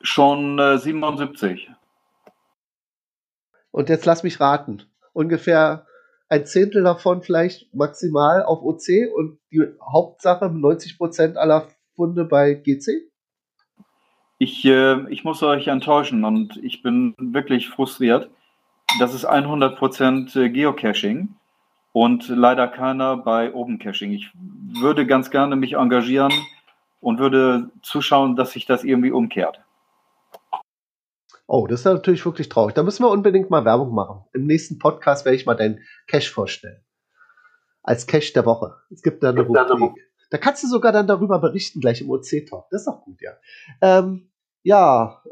Schon 0.02 0.58
äh, 0.58 0.80
77. 0.80 1.70
Und 3.70 3.90
jetzt 3.90 4.08
lass 4.08 4.24
mich 4.24 4.40
raten. 4.40 4.92
Ungefähr 5.14 5.86
ein 6.30 6.48
Zehntel 6.48 6.82
davon 6.82 7.22
vielleicht 7.22 7.72
maximal 7.76 8.42
auf 8.42 8.64
OC 8.64 9.14
und 9.16 9.38
die 9.52 9.68
Hauptsache 9.80 10.46
90% 10.46 11.36
aller 11.36 11.68
Funde 11.96 12.26
bei 12.26 12.56
GC? 12.56 13.08
Ich, 14.40 14.66
äh, 14.66 15.08
ich 15.12 15.24
muss 15.24 15.44
euch 15.44 15.68
enttäuschen 15.68 16.26
und 16.26 16.58
ich 16.58 16.82
bin 16.82 17.14
wirklich 17.20 17.70
frustriert. 17.70 18.32
Das 18.98 19.14
ist 19.14 19.30
100% 19.30 20.40
äh, 20.40 20.50
Geocaching 20.50 21.36
und 21.92 22.28
leider 22.28 22.68
keiner 22.68 23.18
bei 23.18 23.54
Open 23.54 23.78
Caching. 23.78 24.12
Ich 24.12 24.32
würde 24.34 25.06
ganz 25.06 25.30
gerne 25.30 25.56
mich 25.56 25.74
engagieren 25.74 26.34
und 27.00 27.20
würde 27.20 27.70
zuschauen, 27.84 28.36
dass 28.36 28.52
sich 28.52 28.66
das 28.66 28.84
irgendwie 28.84 29.12
umkehrt. 29.12 29.62
Oh, 31.46 31.68
das 31.68 31.82
ist 31.82 31.86
natürlich 31.86 32.26
wirklich 32.26 32.50
traurig. 32.50 32.76
Da 32.76 32.84
müssen 32.84 33.04
wir 33.04 33.10
unbedingt 33.10 33.50
mal 33.50 33.66
Werbung 33.66 33.94
machen. 33.94 34.26
Im 34.34 34.46
nächsten 34.46 34.80
Podcast 34.80 35.26
werde 35.26 35.36
ich 35.36 35.46
mal 35.46 35.56
deinen 35.56 35.80
Cash 36.08 36.32
vorstellen. 36.32 36.84
Als 37.84 38.08
Cash 38.08 38.34
der 38.34 38.46
Woche. 38.46 38.76
Es 38.92 39.02
gibt 39.02 39.24
da 39.24 39.30
eine 39.30 39.42
Rubrik. 39.42 40.10
Da 40.30 40.38
kannst 40.38 40.64
du 40.64 40.68
sogar 40.68 40.92
dann 40.92 41.08
darüber 41.08 41.40
berichten, 41.40 41.80
gleich 41.80 42.02
im 42.02 42.10
OC-Talk. 42.10 42.70
Das 42.70 42.82
ist 42.82 42.88
auch 42.88 43.02
gut, 43.02 43.20
ja. 43.22 43.32
Ähm, 43.82 44.30
ja, 44.62 45.24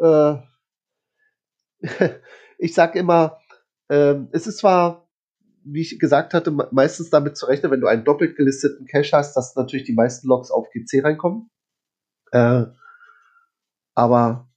äh, 1.81 1.87
ich 2.57 2.73
sag 2.73 2.95
immer, 2.95 3.39
ähm, 3.89 4.29
es 4.31 4.47
ist 4.47 4.59
zwar, 4.59 5.09
wie 5.63 5.81
ich 5.81 5.99
gesagt 5.99 6.33
hatte, 6.33 6.51
meistens 6.71 7.09
damit 7.09 7.37
zu 7.37 7.45
rechnen, 7.45 7.71
wenn 7.71 7.81
du 7.81 7.87
einen 7.87 8.03
doppelt 8.03 8.35
gelisteten 8.35 8.87
Cache 8.87 9.17
hast, 9.17 9.35
dass 9.35 9.55
natürlich 9.55 9.85
die 9.85 9.93
meisten 9.93 10.27
Logs 10.27 10.51
auf 10.51 10.69
GC 10.71 11.03
reinkommen. 11.03 11.49
Äh, 12.31 12.65
aber 13.95 14.49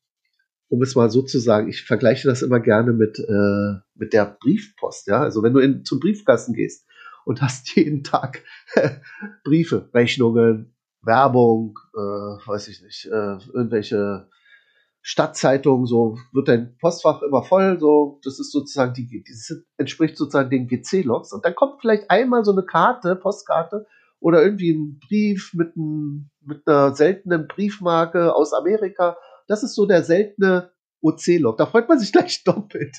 um 0.69 0.83
es 0.83 0.95
mal 0.95 1.11
so 1.11 1.23
zu 1.23 1.39
sagen, 1.41 1.69
ich 1.69 1.83
vergleiche 1.83 2.29
das 2.29 2.43
immer 2.43 2.61
gerne 2.61 2.93
mit, 2.93 3.19
äh, 3.19 3.81
mit 3.95 4.13
der 4.13 4.37
Briefpost. 4.41 5.09
Ja? 5.09 5.21
Also 5.21 5.43
wenn 5.43 5.53
du 5.53 5.59
in, 5.59 5.85
zum 5.85 5.99
Briefkasten 5.99 6.55
gehst 6.55 6.87
und 7.25 7.43
hast 7.43 7.71
jeden 7.77 8.05
Tag 8.05 8.43
Briefe, 9.45 9.91
Rechnungen, 9.93 10.75
Werbung, 11.03 11.79
äh, 11.95 11.99
weiß 11.99 12.69
ich 12.69 12.83
nicht, 12.83 13.07
äh, 13.07 13.39
irgendwelche 13.53 14.29
Stadtzeitungen, 15.03 15.87
so 15.87 16.19
wird 16.33 16.49
dein 16.49 16.77
Postfach 16.79 17.23
immer 17.23 17.43
voll, 17.43 17.79
so, 17.81 18.21
das 18.23 18.39
ist 18.39 18.53
sozusagen 18.53 18.93
die, 18.93 19.25
das 19.27 19.63
entspricht 19.79 20.17
sozusagen 20.17 20.51
den 20.51 20.69
GC-Logs 20.69 21.33
und 21.33 21.45
dann 21.45 21.55
kommt 21.55 21.81
vielleicht 21.81 22.11
einmal 22.11 22.45
so 22.45 22.53
eine 22.53 22.65
Karte, 22.65 23.17
Postkarte 23.17 23.87
oder 24.21 24.43
irgendwie 24.43 24.73
ein 24.73 25.01
Brief 25.07 25.53
mit, 25.55 25.75
ein, 25.77 26.31
mit 26.43 26.67
einer 26.67 26.95
seltenen 26.95 27.47
Briefmarke 27.49 28.35
aus 28.35 28.53
Amerika 28.53 29.17
das 29.51 29.65
ist 29.65 29.75
so 29.75 29.85
der 29.85 30.05
seltene 30.05 30.71
OC-Log. 31.03 31.59
Da 31.59 31.67
freut 31.67 31.89
man 31.89 31.99
sich 31.99 32.13
gleich 32.13 32.45
doppelt, 32.45 32.97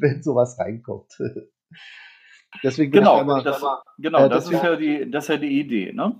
wenn 0.00 0.22
sowas 0.22 0.58
reinkommt. 0.58 1.12
deswegen 2.62 2.90
genau, 2.90 3.20
immer, 3.20 3.42
das, 3.42 3.62
genau, 3.98 4.24
äh, 4.24 4.28
das, 4.30 4.46
ist 4.46 4.62
ja 4.62 4.76
die, 4.76 5.10
das 5.10 5.24
ist 5.24 5.28
ja 5.28 5.36
die 5.36 5.60
Idee. 5.60 5.92
Ne? 5.92 6.16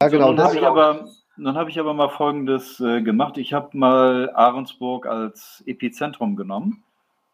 Ja, 0.00 0.08
genau. 0.08 0.26
So, 0.28 0.32
nun 0.32 0.44
habe 0.44 0.56
ich, 0.56 0.62
aber, 0.64 1.08
hab 1.42 1.68
ich 1.68 1.80
aber 1.80 1.94
mal 1.94 2.08
Folgendes 2.08 2.80
äh, 2.80 3.02
gemacht. 3.02 3.38
Ich 3.38 3.52
habe 3.52 3.76
mal 3.76 4.30
Ahrensburg 4.34 5.06
als 5.06 5.62
Epizentrum 5.66 6.36
genommen 6.36 6.84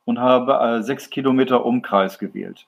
und 0.04 0.18
habe 0.18 0.54
äh, 0.54 0.82
sechs 0.82 1.10
Kilometer 1.10 1.64
Umkreis 1.64 2.18
gewählt 2.18 2.66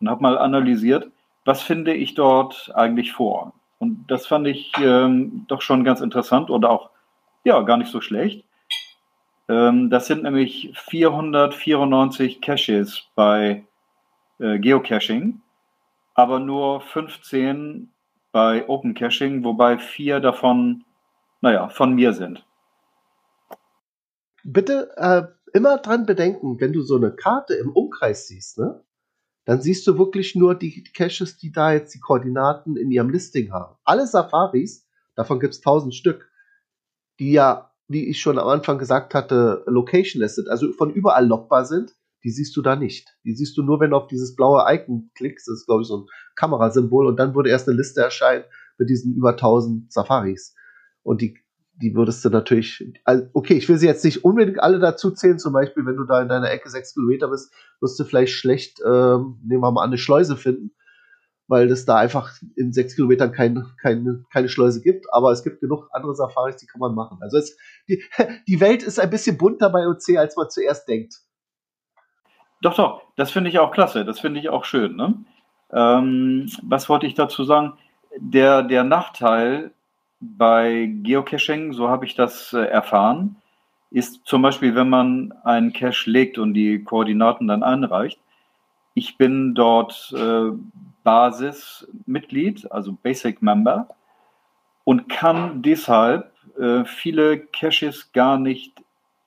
und 0.00 0.08
habe 0.10 0.22
mal 0.22 0.38
analysiert, 0.38 1.10
was 1.44 1.62
finde 1.62 1.94
ich 1.94 2.14
dort 2.14 2.72
eigentlich 2.74 3.12
vor. 3.12 3.52
Und 3.78 4.06
das 4.08 4.26
fand 4.26 4.46
ich 4.46 4.72
ähm, 4.80 5.44
doch 5.48 5.62
schon 5.62 5.84
ganz 5.84 6.00
interessant 6.00 6.50
oder 6.50 6.70
auch 6.70 6.90
ja 7.44 7.60
gar 7.62 7.76
nicht 7.76 7.90
so 7.90 8.00
schlecht. 8.00 8.44
Ähm, 9.48 9.90
das 9.90 10.06
sind 10.06 10.22
nämlich 10.22 10.72
494 10.74 12.40
Caches 12.40 13.06
bei 13.14 13.64
äh, 14.38 14.58
Geocaching, 14.58 15.40
aber 16.14 16.40
nur 16.40 16.80
15 16.80 17.90
bei 18.36 18.68
Open 18.68 18.92
Caching, 18.92 19.44
wobei 19.44 19.78
vier 19.78 20.20
davon, 20.20 20.84
naja, 21.40 21.70
von 21.70 21.94
mir 21.94 22.12
sind. 22.12 22.44
Bitte 24.44 24.90
äh, 24.98 25.22
immer 25.56 25.78
dran 25.78 26.04
bedenken, 26.04 26.60
wenn 26.60 26.74
du 26.74 26.82
so 26.82 26.96
eine 26.96 27.12
Karte 27.12 27.54
im 27.54 27.72
Umkreis 27.72 28.26
siehst, 28.26 28.58
ne? 28.58 28.84
Dann 29.46 29.62
siehst 29.62 29.86
du 29.86 29.96
wirklich 29.96 30.34
nur 30.34 30.54
die 30.54 30.84
Caches, 30.84 31.38
die 31.38 31.50
da 31.50 31.72
jetzt 31.72 31.94
die 31.94 32.00
Koordinaten 32.00 32.76
in 32.76 32.90
ihrem 32.90 33.08
Listing 33.08 33.52
haben. 33.52 33.74
Alle 33.84 34.06
Safaris, 34.06 34.86
davon 35.14 35.40
gibt 35.40 35.54
es 35.54 35.60
1000 35.60 35.94
Stück, 35.94 36.30
die 37.18 37.32
ja 37.32 37.72
wie 37.88 38.06
ich 38.06 38.20
schon 38.20 38.38
am 38.38 38.48
Anfang 38.48 38.76
gesagt 38.76 39.14
hatte, 39.14 39.62
location 39.66 40.20
listed, 40.20 40.48
also 40.48 40.70
von 40.72 40.92
überall 40.92 41.26
lockbar 41.26 41.64
sind, 41.64 41.94
die 42.24 42.30
siehst 42.30 42.56
du 42.56 42.62
da 42.62 42.76
nicht. 42.76 43.08
Die 43.24 43.34
siehst 43.34 43.56
du 43.56 43.62
nur, 43.62 43.80
wenn 43.80 43.90
du 43.90 43.96
auf 43.96 44.08
dieses 44.08 44.34
blaue 44.34 44.64
Icon 44.66 45.10
klickst. 45.14 45.48
Das 45.48 45.60
ist, 45.60 45.66
glaube 45.66 45.82
ich, 45.82 45.88
so 45.88 45.98
ein 45.98 46.06
Kamerasymbol. 46.34 47.06
Und 47.06 47.18
dann 47.18 47.34
würde 47.34 47.50
erst 47.50 47.68
eine 47.68 47.76
Liste 47.76 48.00
erscheinen 48.00 48.44
mit 48.78 48.90
diesen 48.90 49.14
über 49.14 49.30
1000 49.30 49.92
Safaris. 49.92 50.54
Und 51.02 51.20
die, 51.20 51.38
die 51.74 51.94
würdest 51.94 52.24
du 52.24 52.30
natürlich, 52.30 52.84
okay, 53.32 53.54
ich 53.54 53.68
will 53.68 53.78
sie 53.78 53.86
jetzt 53.86 54.04
nicht 54.04 54.24
unbedingt 54.24 54.60
alle 54.60 54.78
dazu 54.78 55.10
zählen. 55.10 55.38
Zum 55.38 55.52
Beispiel, 55.52 55.86
wenn 55.86 55.96
du 55.96 56.04
da 56.04 56.20
in 56.20 56.28
deiner 56.28 56.50
Ecke 56.50 56.68
sechs 56.70 56.94
Kilometer 56.94 57.28
bist, 57.28 57.52
wirst 57.80 57.98
du 58.00 58.04
vielleicht 58.04 58.32
schlecht, 58.32 58.80
ähm, 58.84 59.38
nehmen 59.44 59.62
wir 59.62 59.70
mal 59.70 59.82
an, 59.82 59.90
eine 59.90 59.98
Schleuse 59.98 60.36
finden 60.36 60.72
weil 61.48 61.70
es 61.70 61.84
da 61.84 61.96
einfach 61.96 62.32
in 62.56 62.72
sechs 62.72 62.96
Kilometern 62.96 63.32
kein, 63.32 63.64
kein, 63.80 64.24
keine 64.32 64.48
Schleuse 64.48 64.80
gibt. 64.80 65.06
Aber 65.12 65.30
es 65.32 65.44
gibt 65.44 65.60
genug 65.60 65.88
andere 65.92 66.14
Safaris, 66.14 66.56
die 66.56 66.66
kann 66.66 66.80
man 66.80 66.94
machen. 66.94 67.18
Also 67.20 67.38
es, 67.38 67.56
die, 67.88 68.02
die 68.48 68.60
Welt 68.60 68.82
ist 68.82 68.98
ein 68.98 69.10
bisschen 69.10 69.38
bunter 69.38 69.70
bei 69.70 69.86
OC, 69.86 70.16
als 70.16 70.36
man 70.36 70.50
zuerst 70.50 70.88
denkt. 70.88 71.14
Doch, 72.62 72.74
doch, 72.74 73.02
das 73.16 73.30
finde 73.30 73.50
ich 73.50 73.58
auch 73.58 73.72
klasse. 73.72 74.04
Das 74.04 74.20
finde 74.20 74.40
ich 74.40 74.48
auch 74.48 74.64
schön. 74.64 74.96
Ne? 74.96 75.14
Ähm, 75.72 76.50
was 76.62 76.88
wollte 76.88 77.06
ich 77.06 77.14
dazu 77.14 77.44
sagen? 77.44 77.74
Der, 78.18 78.62
der 78.62 78.84
Nachteil 78.84 79.72
bei 80.20 80.90
Geocaching, 81.02 81.72
so 81.72 81.88
habe 81.88 82.06
ich 82.06 82.14
das 82.14 82.52
äh, 82.52 82.60
erfahren, 82.60 83.36
ist 83.90 84.22
zum 84.24 84.42
Beispiel, 84.42 84.74
wenn 84.74 84.88
man 84.88 85.32
einen 85.44 85.72
Cache 85.72 86.10
legt 86.10 86.38
und 86.38 86.54
die 86.54 86.82
Koordinaten 86.82 87.46
dann 87.46 87.62
einreicht. 87.62 88.20
Ich 88.94 89.18
bin 89.18 89.54
dort 89.54 90.12
äh, 90.16 90.50
Basismitglied, 91.04 92.72
also 92.72 92.92
Basic 92.92 93.42
Member, 93.42 93.88
und 94.84 95.08
kann 95.08 95.62
deshalb 95.62 96.32
äh, 96.58 96.84
viele 96.84 97.38
Caches 97.38 98.12
gar 98.12 98.38
nicht 98.38 98.82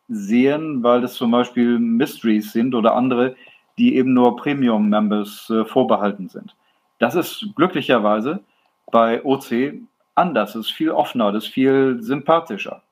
sehen, 0.10 0.84
weil 0.84 1.02
das 1.02 1.14
zum 1.14 1.32
Beispiel 1.32 1.80
Mysteries 1.80 2.52
sind 2.52 2.76
oder 2.76 2.96
andere, 2.96 3.36
die 3.78 3.96
eben 3.96 4.14
nur 4.14 4.36
Premium-Members 4.36 5.50
äh, 5.50 5.66
vorbehalten 5.66 6.28
sind. 6.28 6.56
Das 7.00 7.16
ist 7.16 7.48
glücklicherweise 7.56 8.42
bei 8.92 9.24
OC 9.24 9.74
anders, 10.16 10.54
das 10.54 10.66
ist 10.66 10.72
viel 10.72 10.92
offener, 10.92 11.32
das 11.32 11.46
ist 11.46 11.54
viel 11.54 12.02
sympathischer. 12.02 12.84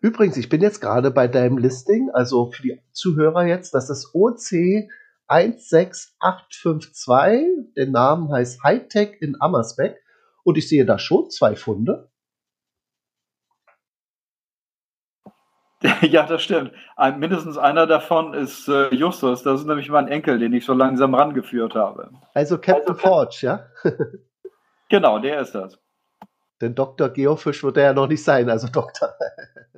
Übrigens, 0.00 0.36
ich 0.36 0.48
bin 0.48 0.62
jetzt 0.62 0.80
gerade 0.80 1.10
bei 1.10 1.28
deinem 1.28 1.58
Listing, 1.58 2.10
also 2.12 2.50
für 2.52 2.62
die 2.62 2.80
Zuhörer 2.92 3.44
jetzt, 3.44 3.74
das 3.74 4.14
OC 4.14 4.88
16852. 5.28 7.74
Der 7.76 7.88
Name 7.88 8.32
heißt 8.32 8.62
Hightech 8.62 9.20
in 9.20 9.36
Ammersbeck. 9.40 10.00
Und 10.44 10.56
ich 10.56 10.68
sehe 10.68 10.86
da 10.86 10.98
schon 10.98 11.30
zwei 11.30 11.56
Funde. 11.56 12.08
Ja, 16.02 16.26
das 16.26 16.42
stimmt. 16.42 16.72
Ein, 16.96 17.18
mindestens 17.18 17.58
einer 17.58 17.86
davon 17.86 18.34
ist 18.34 18.68
äh, 18.68 18.94
Justus. 18.94 19.42
Das 19.42 19.60
ist 19.60 19.66
nämlich 19.66 19.88
mein 19.90 20.08
Enkel, 20.08 20.38
den 20.38 20.52
ich 20.52 20.64
so 20.64 20.72
langsam 20.72 21.14
rangeführt 21.14 21.74
habe. 21.74 22.10
Also 22.34 22.58
Captain 22.58 22.94
also, 22.94 23.00
Forge, 23.00 23.38
ja? 23.42 23.66
genau, 24.88 25.18
der 25.18 25.40
ist 25.40 25.54
das. 25.54 25.78
Denn 26.60 26.74
Dr. 26.74 27.10
Geofisch 27.10 27.62
wird 27.62 27.76
er 27.76 27.84
ja 27.84 27.92
noch 27.92 28.08
nicht 28.08 28.24
sein, 28.24 28.48
also 28.48 28.68
Doktor. 28.68 29.10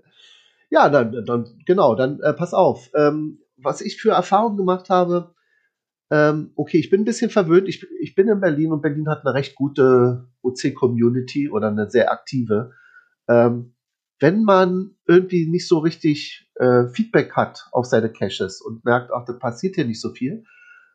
ja, 0.70 0.88
dann, 0.88 1.24
dann 1.24 1.46
genau, 1.66 1.94
dann 1.94 2.20
äh, 2.20 2.32
pass 2.32 2.54
auf. 2.54 2.90
Ähm, 2.94 3.40
was 3.56 3.80
ich 3.80 4.00
für 4.00 4.12
Erfahrungen 4.12 4.56
gemacht 4.56 4.88
habe, 4.90 5.34
ähm, 6.10 6.52
okay, 6.54 6.78
ich 6.78 6.88
bin 6.88 7.02
ein 7.02 7.04
bisschen 7.04 7.30
verwöhnt. 7.30 7.68
Ich, 7.68 7.84
ich 8.00 8.14
bin 8.14 8.28
in 8.28 8.40
Berlin 8.40 8.72
und 8.72 8.80
Berlin 8.80 9.08
hat 9.08 9.26
eine 9.26 9.34
recht 9.34 9.56
gute 9.56 10.28
OC-Community 10.42 11.50
oder 11.50 11.68
eine 11.68 11.90
sehr 11.90 12.12
aktive. 12.12 12.70
Ähm, 13.28 13.74
wenn 14.20 14.42
man 14.42 14.96
irgendwie 15.06 15.46
nicht 15.46 15.68
so 15.68 15.78
richtig 15.78 16.50
äh, 16.56 16.88
Feedback 16.88 17.32
hat 17.32 17.68
auf 17.72 17.86
seine 17.86 18.10
Caches 18.10 18.60
und 18.60 18.84
merkt, 18.84 19.10
ach, 19.12 19.24
da 19.24 19.32
passiert 19.32 19.76
hier 19.76 19.84
nicht 19.84 20.00
so 20.00 20.10
viel, 20.10 20.44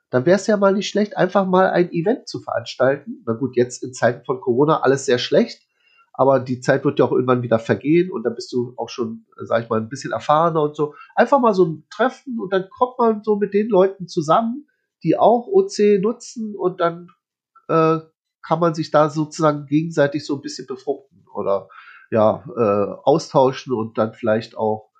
dann 0.09 0.25
wäre 0.25 0.35
es 0.35 0.47
ja 0.47 0.57
mal 0.57 0.73
nicht 0.73 0.89
schlecht, 0.89 1.17
einfach 1.17 1.47
mal 1.47 1.69
ein 1.71 1.91
Event 1.91 2.27
zu 2.27 2.39
veranstalten. 2.39 3.23
Na 3.25 3.33
gut, 3.33 3.55
jetzt 3.55 3.81
in 3.83 3.93
Zeiten 3.93 4.23
von 4.25 4.41
Corona 4.41 4.81
alles 4.81 5.05
sehr 5.05 5.17
schlecht, 5.17 5.63
aber 6.13 6.39
die 6.39 6.59
Zeit 6.59 6.85
wird 6.85 6.99
ja 6.99 7.05
auch 7.05 7.11
irgendwann 7.11 7.41
wieder 7.41 7.57
vergehen 7.57 8.11
und 8.11 8.23
dann 8.23 8.35
bist 8.35 8.53
du 8.53 8.73
auch 8.77 8.89
schon, 8.89 9.25
sag 9.37 9.63
ich 9.63 9.69
mal, 9.69 9.79
ein 9.79 9.89
bisschen 9.89 10.11
erfahrener 10.11 10.61
und 10.61 10.75
so. 10.75 10.93
Einfach 11.15 11.39
mal 11.39 11.55
so 11.55 11.65
ein 11.65 11.87
Treffen 11.89 12.39
und 12.39 12.53
dann 12.53 12.69
kommt 12.69 12.99
man 12.99 13.23
so 13.23 13.37
mit 13.37 13.53
den 13.53 13.69
Leuten 13.69 14.07
zusammen, 14.07 14.67
die 15.01 15.17
auch 15.17 15.47
OC 15.47 15.99
nutzen 16.01 16.55
und 16.55 16.79
dann 16.79 17.07
äh, 17.67 17.99
kann 18.43 18.59
man 18.59 18.75
sich 18.75 18.91
da 18.91 19.09
sozusagen 19.09 19.65
gegenseitig 19.65 20.25
so 20.25 20.35
ein 20.35 20.41
bisschen 20.41 20.67
befruchten 20.67 21.25
oder 21.33 21.69
ja, 22.13 22.43
äh, 22.55 22.93
austauschen 23.03 23.73
und 23.73 23.97
dann 23.97 24.13
vielleicht 24.13 24.55
auch, 24.55 24.91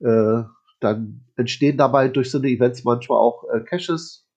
äh, 0.00 0.42
dann 0.80 1.24
entstehen 1.36 1.76
dabei 1.76 2.08
durch 2.08 2.28
so 2.28 2.38
eine 2.38 2.48
Events 2.48 2.82
manchmal 2.82 3.18
auch 3.18 3.44
äh, 3.54 3.60
Caches. 3.60 4.28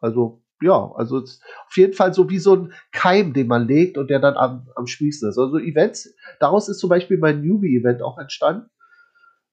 Also 0.00 0.42
ja, 0.60 0.90
also 0.96 1.18
auf 1.18 1.76
jeden 1.76 1.92
Fall 1.92 2.12
so 2.12 2.28
wie 2.30 2.40
so 2.40 2.56
ein 2.56 2.72
Keim, 2.90 3.32
den 3.32 3.46
man 3.46 3.68
legt 3.68 3.96
und 3.96 4.10
der 4.10 4.18
dann 4.18 4.36
am, 4.36 4.68
am 4.74 4.88
Schließen 4.88 5.28
ist. 5.28 5.38
Also 5.38 5.58
Events, 5.58 6.12
daraus 6.40 6.68
ist 6.68 6.80
zum 6.80 6.90
Beispiel 6.90 7.16
mein 7.16 7.42
Newbie-Event 7.42 8.02
auch 8.02 8.18
entstanden, 8.18 8.68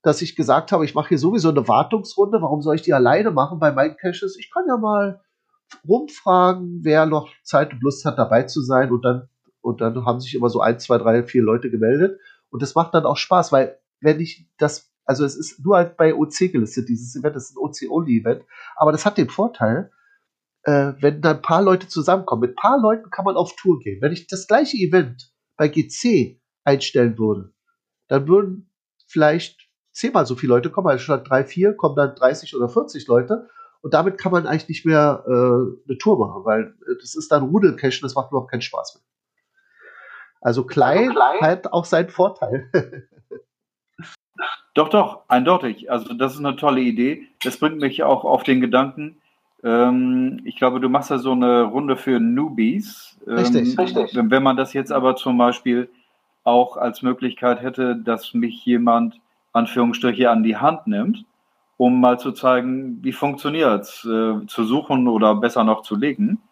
dass 0.02 0.24
ich 0.24 0.36
gesagt 0.36 0.72
habe, 0.72 0.84
ich 0.84 0.96
mache 0.96 1.10
hier 1.10 1.20
sowieso 1.20 1.50
eine 1.50 1.68
Wartungsrunde, 1.68 2.42
warum 2.42 2.64
soll 2.64 2.74
ich 2.74 2.82
die 2.82 2.94
alleine 2.94 3.30
machen 3.30 3.60
bei 3.60 3.72
meinen 3.72 3.98
Caches? 3.98 4.36
Ich 4.40 4.50
kann 4.52 4.64
ja 4.68 4.78
mal 4.78 5.22
rumfragen, 5.88 6.80
wer 6.82 7.06
noch 7.06 7.30
Zeit 7.44 7.72
und 7.72 7.84
Lust 7.84 8.04
hat, 8.04 8.18
dabei 8.18 8.44
zu 8.44 8.62
sein 8.62 8.92
und 8.92 9.06
dann 9.06 9.30
und 9.66 9.82
dann 9.82 10.06
haben 10.06 10.20
sich 10.20 10.36
immer 10.36 10.50
so 10.50 10.62
ein, 10.62 10.80
zwei, 10.80 11.00
drei, 11.00 11.24
vier 11.24 11.42
Leute 11.42 11.72
gemeldet. 11.72 12.20
Und 12.50 12.62
das 12.62 12.76
macht 12.76 12.94
dann 12.94 13.06
auch 13.06 13.18
Spaß, 13.18 13.52
weil 13.52 13.80
wenn 14.00 14.20
ich 14.20 14.48
das, 14.60 14.94
also 15.06 15.26
es 15.26 15.36
ist 15.36 15.66
nur 15.66 15.78
halt 15.78 15.98
bei 15.98 16.14
OC 16.14 16.52
gelistet, 16.52 16.88
dieses 16.88 17.16
Event, 17.16 17.36
das 17.36 17.50
ist 17.50 17.58
ein 17.58 17.64
OC-Only-Event, 17.64 18.44
aber 18.76 18.92
das 18.92 19.08
hat 19.08 19.18
den 19.18 19.30
Vorteil, 19.30 19.92
äh, 20.64 20.94
wenn 21.00 21.20
dann 21.22 21.38
ein 21.38 21.42
paar 21.42 21.64
Leute 21.64 21.88
zusammenkommen, 21.88 22.42
mit 22.42 22.52
ein 22.52 22.56
paar 22.56 22.80
Leuten 22.80 23.10
kann 23.10 23.26
man 23.26 23.36
auf 23.36 23.56
Tour 23.56 23.80
gehen. 23.80 24.02
Wenn 24.02 24.14
ich 24.14 24.28
das 24.28 24.46
gleiche 24.46 24.78
Event 24.78 25.34
bei 25.58 25.68
GC 25.68 26.40
einstellen 26.64 27.18
würde, 27.18 27.52
dann 28.08 28.28
würden 28.28 28.72
vielleicht 29.08 29.68
zehnmal 29.92 30.28
so 30.28 30.36
viele 30.36 30.54
Leute 30.54 30.70
kommen, 30.70 30.88
also 30.88 31.04
statt 31.04 31.28
drei, 31.28 31.44
vier 31.44 31.74
kommen 31.74 31.96
dann 31.96 32.14
30 32.14 32.56
oder 32.56 32.70
40 32.70 33.08
Leute 33.08 33.50
und 33.82 33.96
damit 33.96 34.20
kann 34.20 34.32
man 34.32 34.46
eigentlich 34.46 34.70
nicht 34.70 34.86
mehr 34.86 35.24
äh, 35.26 35.32
eine 35.32 35.98
Tour 35.98 36.20
machen, 36.20 36.46
weil 36.46 36.76
äh, 36.88 36.96
das 37.02 37.16
ist 37.16 37.32
dann 37.32 37.44
Rudelcachen, 37.44 38.02
das 38.04 38.14
macht 38.14 38.30
überhaupt 38.30 38.52
keinen 38.52 38.62
Spaß 38.62 38.96
mehr. 38.96 39.15
Also 40.46 40.64
klein, 40.64 41.10
also 41.10 41.14
klein. 41.14 41.42
hat 41.42 41.74
auch 41.74 41.86
seinen 41.86 42.10
Vorteil. 42.10 42.70
doch, 44.74 44.90
doch, 44.90 45.22
eindeutig. 45.28 45.90
Also 45.90 46.14
das 46.14 46.34
ist 46.34 46.40
eine 46.40 46.56
tolle 46.56 46.82
Idee. 46.82 47.28
Das 47.44 47.58
bringt 47.58 47.80
mich 47.80 48.04
auch 48.04 48.24
auf 48.26 48.44
den 48.44 48.62
Gedanken, 48.62 49.22
ähm, 49.66 50.42
ich 50.44 50.58
glaube, 50.58 50.80
du 50.80 50.90
machst 50.90 51.10
ja 51.10 51.18
so 51.18 51.32
eine 51.32 51.64
Runde 51.64 51.98
für 51.98 52.20
Newbies. 52.20 53.20
Ähm, 53.28 53.34
richtig, 53.34 53.78
richtig. 53.78 54.16
Wenn, 54.16 54.30
wenn 54.30 54.44
man 54.44 54.58
das 54.58 54.74
jetzt 54.74 54.92
aber 54.92 55.16
zum 55.16 55.40
Beispiel 55.40 55.90
auch 56.44 56.78
als 56.78 57.02
Möglichkeit 57.02 57.62
hätte, 57.62 57.96
dass 57.96 58.36
mich 58.36 58.64
jemand 58.64 59.20
Anführungsstriche 59.54 60.30
an 60.30 60.44
die 60.44 60.58
Hand 60.58 60.86
nimmt, 60.86 61.26
um 61.78 62.00
mal 62.00 62.20
zu 62.20 62.32
zeigen, 62.32 63.04
wie 63.04 63.12
funktioniert 63.12 63.82
es, 63.82 64.06
äh, 64.06 64.46
zu 64.46 64.66
suchen 64.66 65.08
oder 65.08 65.34
besser 65.34 65.64
noch 65.64 65.82
zu 65.82 65.96
legen. 65.96 66.44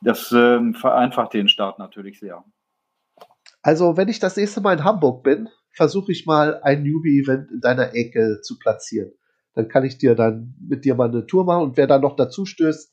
Das 0.00 0.30
äh, 0.30 0.72
vereinfacht 0.74 1.34
den 1.34 1.48
Start 1.48 1.80
natürlich 1.80 2.20
sehr. 2.20 2.44
Also, 3.64 3.96
wenn 3.96 4.08
ich 4.08 4.18
das 4.18 4.36
nächste 4.36 4.60
Mal 4.60 4.74
in 4.74 4.84
Hamburg 4.84 5.22
bin, 5.22 5.48
versuche 5.72 6.12
ich 6.12 6.26
mal 6.26 6.60
ein 6.62 6.82
Newbie-Event 6.82 7.50
in 7.50 7.60
deiner 7.60 7.94
Ecke 7.94 8.40
zu 8.42 8.58
platzieren. 8.58 9.12
Dann 9.54 9.68
kann 9.68 9.86
ich 9.86 9.96
dir 9.96 10.14
dann 10.14 10.54
mit 10.60 10.84
dir 10.84 10.94
mal 10.94 11.08
eine 11.08 11.26
Tour 11.26 11.46
machen 11.46 11.62
und 11.62 11.76
wer 11.78 11.86
dann 11.86 12.02
noch 12.02 12.14
dazu 12.14 12.44
stößt, 12.44 12.92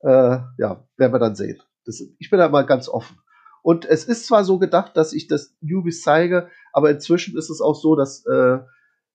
äh, 0.00 0.38
ja, 0.58 0.84
werden 0.96 1.12
wir 1.12 1.20
dann 1.20 1.36
sehen. 1.36 1.62
Das, 1.84 2.02
ich 2.18 2.28
bin 2.28 2.40
da 2.40 2.48
mal 2.48 2.66
ganz 2.66 2.88
offen. 2.88 3.18
Und 3.62 3.84
es 3.84 4.04
ist 4.04 4.26
zwar 4.26 4.42
so 4.42 4.58
gedacht, 4.58 4.96
dass 4.96 5.12
ich 5.12 5.28
das 5.28 5.54
Newbies 5.60 6.02
zeige, 6.02 6.48
aber 6.72 6.90
inzwischen 6.90 7.38
ist 7.38 7.48
es 7.48 7.60
auch 7.60 7.76
so, 7.76 7.94
dass 7.94 8.26
äh, 8.26 8.58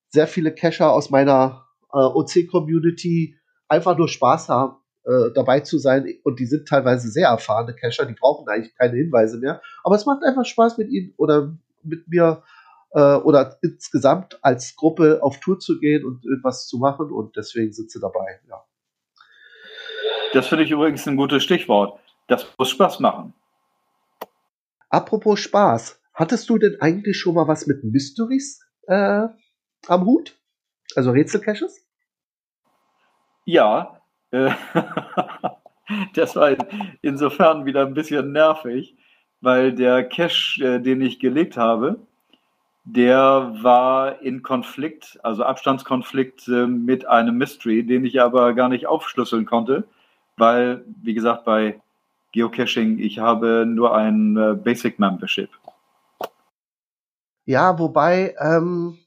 sehr 0.08 0.26
viele 0.26 0.54
Cacher 0.54 0.92
aus 0.92 1.10
meiner 1.10 1.66
äh, 1.92 1.98
OC-Community 1.98 3.36
einfach 3.68 3.98
nur 3.98 4.08
Spaß 4.08 4.48
haben 4.48 4.76
äh, 5.06 5.30
dabei 5.32 5.60
zu 5.60 5.78
sein. 5.78 6.06
Und 6.24 6.40
die 6.40 6.46
sind 6.46 6.68
teilweise 6.68 7.08
sehr 7.08 7.28
erfahrene 7.28 7.74
Cacher, 7.74 8.06
die 8.06 8.14
brauchen 8.14 8.48
eigentlich 8.48 8.74
keine 8.74 8.96
Hinweise 8.96 9.38
mehr. 9.38 9.62
Aber 9.84 9.94
es 9.94 10.04
macht 10.04 10.24
einfach 10.24 10.44
Spaß 10.44 10.78
mit 10.78 10.90
ihnen 10.90 11.14
oder 11.16 11.56
mit 11.82 12.08
mir 12.08 12.42
äh, 12.90 13.14
oder 13.14 13.56
insgesamt 13.62 14.38
als 14.42 14.74
Gruppe 14.74 15.20
auf 15.22 15.38
Tour 15.40 15.60
zu 15.60 15.78
gehen 15.78 16.04
und 16.04 16.24
irgendwas 16.24 16.66
zu 16.66 16.78
machen. 16.78 17.12
Und 17.12 17.36
deswegen 17.36 17.72
sind 17.72 17.90
sie 17.90 18.00
dabei, 18.00 18.40
ja. 18.48 18.64
Das 20.32 20.48
finde 20.48 20.64
ich 20.64 20.70
übrigens 20.70 21.06
ein 21.06 21.16
gutes 21.16 21.42
Stichwort. 21.44 22.00
Das 22.26 22.46
muss 22.58 22.70
Spaß 22.70 23.00
machen. 23.00 23.32
Apropos 24.90 25.40
Spaß, 25.40 26.00
hattest 26.14 26.48
du 26.50 26.58
denn 26.58 26.80
eigentlich 26.80 27.16
schon 27.16 27.34
mal 27.34 27.46
was 27.46 27.66
mit 27.66 27.84
Mysteries 27.84 28.60
äh, 28.88 29.28
am 29.86 30.04
Hut? 30.04 30.36
Also 30.94 31.12
Rätselcaches? 31.12 31.86
Ja, 33.44 34.00
das 36.14 36.36
war 36.36 36.56
insofern 37.02 37.66
wieder 37.66 37.86
ein 37.86 37.94
bisschen 37.94 38.32
nervig, 38.32 38.96
weil 39.40 39.72
der 39.72 40.08
Cache, 40.08 40.62
äh, 40.62 40.80
den 40.80 41.00
ich 41.00 41.18
gelegt 41.20 41.56
habe, 41.56 41.98
der 42.84 43.52
war 43.62 44.22
in 44.22 44.42
Konflikt, 44.42 45.18
also 45.22 45.44
Abstandskonflikt 45.44 46.48
äh, 46.48 46.66
mit 46.66 47.06
einem 47.06 47.36
Mystery, 47.36 47.84
den 47.84 48.04
ich 48.04 48.20
aber 48.20 48.54
gar 48.54 48.68
nicht 48.68 48.86
aufschlüsseln 48.86 49.46
konnte, 49.46 49.84
weil, 50.36 50.84
wie 51.02 51.14
gesagt, 51.14 51.44
bei 51.44 51.80
Geocaching, 52.32 52.98
ich 52.98 53.18
habe 53.18 53.64
nur 53.66 53.96
ein 53.96 54.34
Basic 54.62 54.98
Membership. 54.98 55.48
Ja, 57.46 57.78
wobei 57.78 58.34
ähm, 58.40 58.98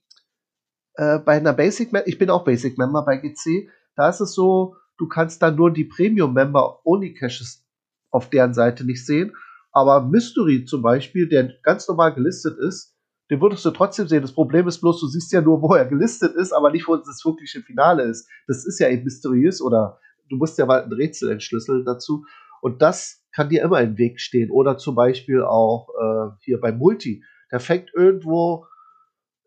äh, 0.95 1.19
bei 1.19 1.37
einer 1.37 1.53
Basic, 1.53 1.91
ich 2.05 2.17
bin 2.17 2.29
auch 2.29 2.43
Basic 2.43 2.77
Member 2.77 3.03
bei 3.05 3.17
GC, 3.17 3.69
da 3.95 4.09
ist 4.09 4.21
es 4.21 4.33
so, 4.33 4.75
Du 4.99 5.07
kannst 5.07 5.41
dann 5.41 5.55
nur 5.55 5.71
die 5.71 5.85
Premium-Member 5.85 6.81
ohne 6.83 7.13
Caches 7.13 7.65
auf 8.11 8.29
deren 8.29 8.53
Seite 8.53 8.85
nicht 8.85 9.05
sehen. 9.05 9.33
Aber 9.71 10.05
Mystery 10.05 10.65
zum 10.65 10.81
Beispiel, 10.81 11.29
der 11.29 11.53
ganz 11.63 11.87
normal 11.87 12.13
gelistet 12.13 12.57
ist, 12.59 12.95
den 13.29 13.41
würdest 13.41 13.63
du 13.63 13.71
trotzdem 13.71 14.07
sehen. 14.07 14.21
Das 14.21 14.33
Problem 14.33 14.67
ist 14.67 14.81
bloß, 14.81 14.99
du 14.99 15.07
siehst 15.07 15.31
ja 15.31 15.41
nur, 15.41 15.61
wo 15.61 15.73
er 15.73 15.85
gelistet 15.85 16.35
ist, 16.35 16.51
aber 16.51 16.71
nicht, 16.71 16.87
wo 16.87 16.95
das 16.95 17.23
wirkliche 17.23 17.61
Finale 17.61 18.03
ist. 18.03 18.27
Das 18.47 18.65
ist 18.65 18.79
ja 18.79 18.89
eben 18.89 19.03
mysteriös 19.03 19.61
oder 19.61 19.99
du 20.29 20.35
musst 20.35 20.57
ja 20.57 20.65
mal 20.65 20.83
ein 20.83 20.91
Rätsel 20.91 21.31
entschlüsseln 21.31 21.85
dazu. 21.85 22.25
Und 22.61 22.81
das 22.81 23.23
kann 23.31 23.49
dir 23.49 23.63
immer 23.63 23.79
im 23.81 23.97
Weg 23.97 24.19
stehen. 24.19 24.51
Oder 24.51 24.77
zum 24.77 24.95
Beispiel 24.95 25.43
auch 25.43 25.89
äh, 25.89 26.31
hier 26.41 26.59
beim 26.59 26.77
Multi. 26.77 27.23
Der 27.51 27.59
fängt 27.59 27.91
irgendwo 27.95 28.65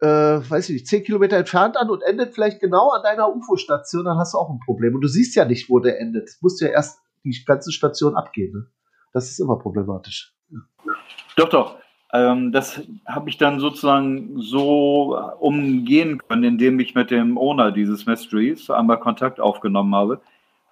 äh, 0.03 0.51
weiß 0.51 0.69
ich 0.69 0.75
nicht, 0.75 0.87
zehn 0.88 1.05
Kilometer 1.05 1.37
entfernt 1.37 1.77
an 1.77 1.88
und 1.88 2.03
endet 2.03 2.35
vielleicht 2.35 2.59
genau 2.59 2.91
an 2.91 3.05
deiner 3.05 3.35
UFO-Station, 3.35 4.05
dann 4.05 4.19
hast 4.19 4.35
du 4.35 4.38
auch 4.38 4.51
ein 4.51 4.59
Problem. 4.59 4.97
Und 4.97 5.01
du 5.01 5.07
siehst 5.07 5.37
ja 5.37 5.45
nicht, 5.45 5.71
wo 5.71 5.79
der 5.79 6.01
endet. 6.01 6.29
Du 6.29 6.38
musst 6.41 6.61
ja 6.61 6.69
erst 6.69 6.99
die 7.23 7.45
ganze 7.47 7.71
Station 7.71 8.17
abgehen. 8.17 8.53
Ne? 8.53 8.67
Das 9.12 9.31
ist 9.31 9.38
immer 9.38 9.57
problematisch. 9.61 10.35
Doch, 11.37 11.49
doch. 11.49 11.77
Ähm, 12.12 12.51
das 12.51 12.83
habe 13.07 13.31
ich 13.31 13.38
dann 13.38 13.61
sozusagen 13.61 14.41
so 14.41 15.17
umgehen 15.38 16.21
können, 16.29 16.43
indem 16.43 16.81
ich 16.81 16.97
mit 16.97 17.12
dem 17.12 17.38
Owner 17.38 17.71
dieses 17.71 18.05
Mysteries 18.05 18.71
einmal 18.71 18.99
Kontakt 18.99 19.38
aufgenommen 19.38 19.95
habe, 19.95 20.21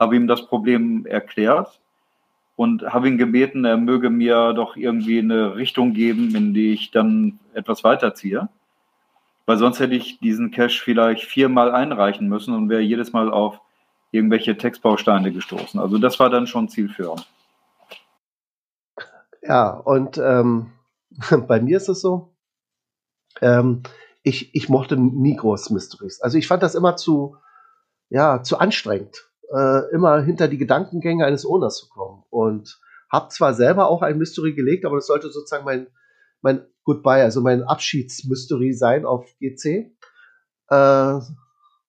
habe 0.00 0.16
ihm 0.16 0.26
das 0.26 0.44
Problem 0.46 1.06
erklärt 1.06 1.80
und 2.56 2.82
habe 2.82 3.06
ihn 3.06 3.16
gebeten, 3.16 3.64
er 3.64 3.76
möge 3.76 4.10
mir 4.10 4.54
doch 4.54 4.76
irgendwie 4.76 5.20
eine 5.20 5.54
Richtung 5.54 5.92
geben, 5.92 6.34
in 6.34 6.52
die 6.52 6.72
ich 6.72 6.90
dann 6.90 7.38
etwas 7.54 7.84
weiterziehe 7.84 8.48
weil 9.50 9.58
sonst 9.58 9.80
hätte 9.80 9.96
ich 9.96 10.20
diesen 10.20 10.52
Cache 10.52 10.80
vielleicht 10.80 11.24
viermal 11.24 11.72
einreichen 11.72 12.28
müssen 12.28 12.54
und 12.54 12.68
wäre 12.68 12.82
jedes 12.82 13.12
Mal 13.12 13.32
auf 13.32 13.60
irgendwelche 14.12 14.56
Textbausteine 14.56 15.32
gestoßen. 15.32 15.80
Also 15.80 15.98
das 15.98 16.20
war 16.20 16.30
dann 16.30 16.46
schon 16.46 16.68
zielführend. 16.68 17.26
Ja, 19.42 19.70
und 19.70 20.18
ähm, 20.18 20.70
bei 21.48 21.60
mir 21.60 21.78
ist 21.78 21.88
es 21.88 22.00
so, 22.00 22.32
ähm, 23.40 23.82
ich, 24.22 24.54
ich 24.54 24.68
mochte 24.68 24.96
nie 24.96 25.34
groß 25.34 25.70
Mysteries. 25.70 26.20
Also 26.20 26.38
ich 26.38 26.46
fand 26.46 26.62
das 26.62 26.76
immer 26.76 26.94
zu, 26.94 27.36
ja, 28.08 28.44
zu 28.44 28.56
anstrengend, 28.56 29.32
äh, 29.52 29.90
immer 29.90 30.22
hinter 30.22 30.46
die 30.46 30.58
Gedankengänge 30.58 31.26
eines 31.26 31.44
Owners 31.44 31.78
zu 31.78 31.88
kommen. 31.88 32.22
Und 32.30 32.80
habe 33.10 33.30
zwar 33.30 33.54
selber 33.54 33.88
auch 33.88 34.02
ein 34.02 34.16
Mystery 34.16 34.54
gelegt, 34.54 34.84
aber 34.84 34.94
das 34.94 35.08
sollte 35.08 35.28
sozusagen 35.28 35.64
mein, 35.64 35.88
mein 36.40 36.64
Goodbye, 36.84 37.22
also 37.22 37.40
mein 37.40 37.62
Abschiedsmystery 37.62 38.72
sein 38.72 39.04
auf 39.04 39.26
GC. 39.38 39.92
Äh, 40.68 41.20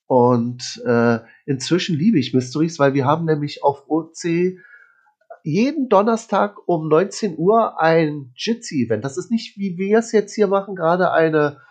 und 0.07 0.81
äh, 0.85 1.19
inzwischen 1.45 1.97
liebe 1.97 2.19
ich 2.19 2.33
Mysteries, 2.33 2.79
weil 2.79 2.93
wir 2.93 3.05
haben 3.05 3.25
nämlich 3.25 3.63
auf 3.63 3.85
OC 3.87 4.57
jeden 5.43 5.89
Donnerstag 5.89 6.57
um 6.67 6.87
19 6.87 7.37
Uhr 7.37 7.81
ein 7.81 8.33
Jitsi-Event. 8.35 9.03
Das 9.03 9.17
ist 9.17 9.31
nicht, 9.31 9.57
wie 9.57 9.77
wir 9.77 9.99
es 9.99 10.11
jetzt 10.11 10.35
hier 10.35 10.47
machen, 10.47 10.75
gerade 10.75 11.11
eine, 11.11 11.61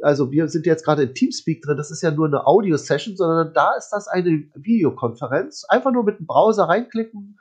also 0.00 0.30
wir 0.30 0.48
sind 0.48 0.66
jetzt 0.66 0.84
gerade 0.84 1.02
in 1.02 1.14
Teamspeak 1.14 1.62
drin, 1.62 1.76
das 1.76 1.90
ist 1.90 2.02
ja 2.02 2.10
nur 2.10 2.26
eine 2.26 2.46
Audio-Session, 2.46 3.16
sondern 3.16 3.52
da 3.52 3.74
ist 3.76 3.90
das 3.90 4.08
eine 4.08 4.48
Videokonferenz. 4.54 5.64
Einfach 5.68 5.92
nur 5.92 6.04
mit 6.04 6.18
dem 6.18 6.26
Browser 6.26 6.64
reinklicken, 6.64 7.38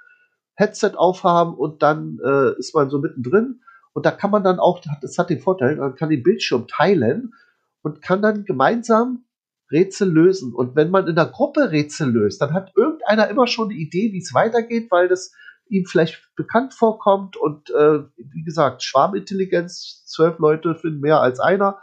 Headset 0.55 0.93
aufhaben 0.95 1.55
und 1.55 1.81
dann 1.81 2.19
äh, 2.23 2.57
ist 2.59 2.75
man 2.75 2.89
so 2.89 2.99
mittendrin. 2.99 3.61
Und 3.93 4.05
da 4.05 4.11
kann 4.11 4.31
man 4.31 4.43
dann 4.43 4.59
auch, 4.59 4.81
das 5.01 5.17
hat 5.17 5.29
den 5.29 5.39
Vorteil, 5.39 5.75
man 5.75 5.95
kann 5.95 6.09
den 6.09 6.23
Bildschirm 6.23 6.67
teilen 6.67 7.33
und 7.81 8.01
kann 8.01 8.21
dann 8.21 8.45
gemeinsam 8.45 9.25
Rätsel 9.71 10.09
lösen. 10.09 10.53
Und 10.53 10.75
wenn 10.75 10.91
man 10.91 11.07
in 11.07 11.15
der 11.15 11.25
Gruppe 11.25 11.71
Rätsel 11.71 12.09
löst, 12.09 12.41
dann 12.41 12.53
hat 12.53 12.71
irgendeiner 12.75 13.29
immer 13.29 13.47
schon 13.47 13.69
eine 13.69 13.79
Idee, 13.79 14.11
wie 14.11 14.19
es 14.19 14.33
weitergeht, 14.33 14.91
weil 14.91 15.07
das 15.07 15.33
ihm 15.67 15.85
vielleicht 15.85 16.29
bekannt 16.35 16.73
vorkommt. 16.73 17.37
Und 17.37 17.69
äh, 17.69 18.03
wie 18.17 18.43
gesagt, 18.43 18.83
Schwarmintelligenz, 18.83 20.03
zwölf 20.05 20.37
Leute 20.39 20.75
finden 20.75 20.99
mehr 20.99 21.21
als 21.21 21.39
einer. 21.39 21.79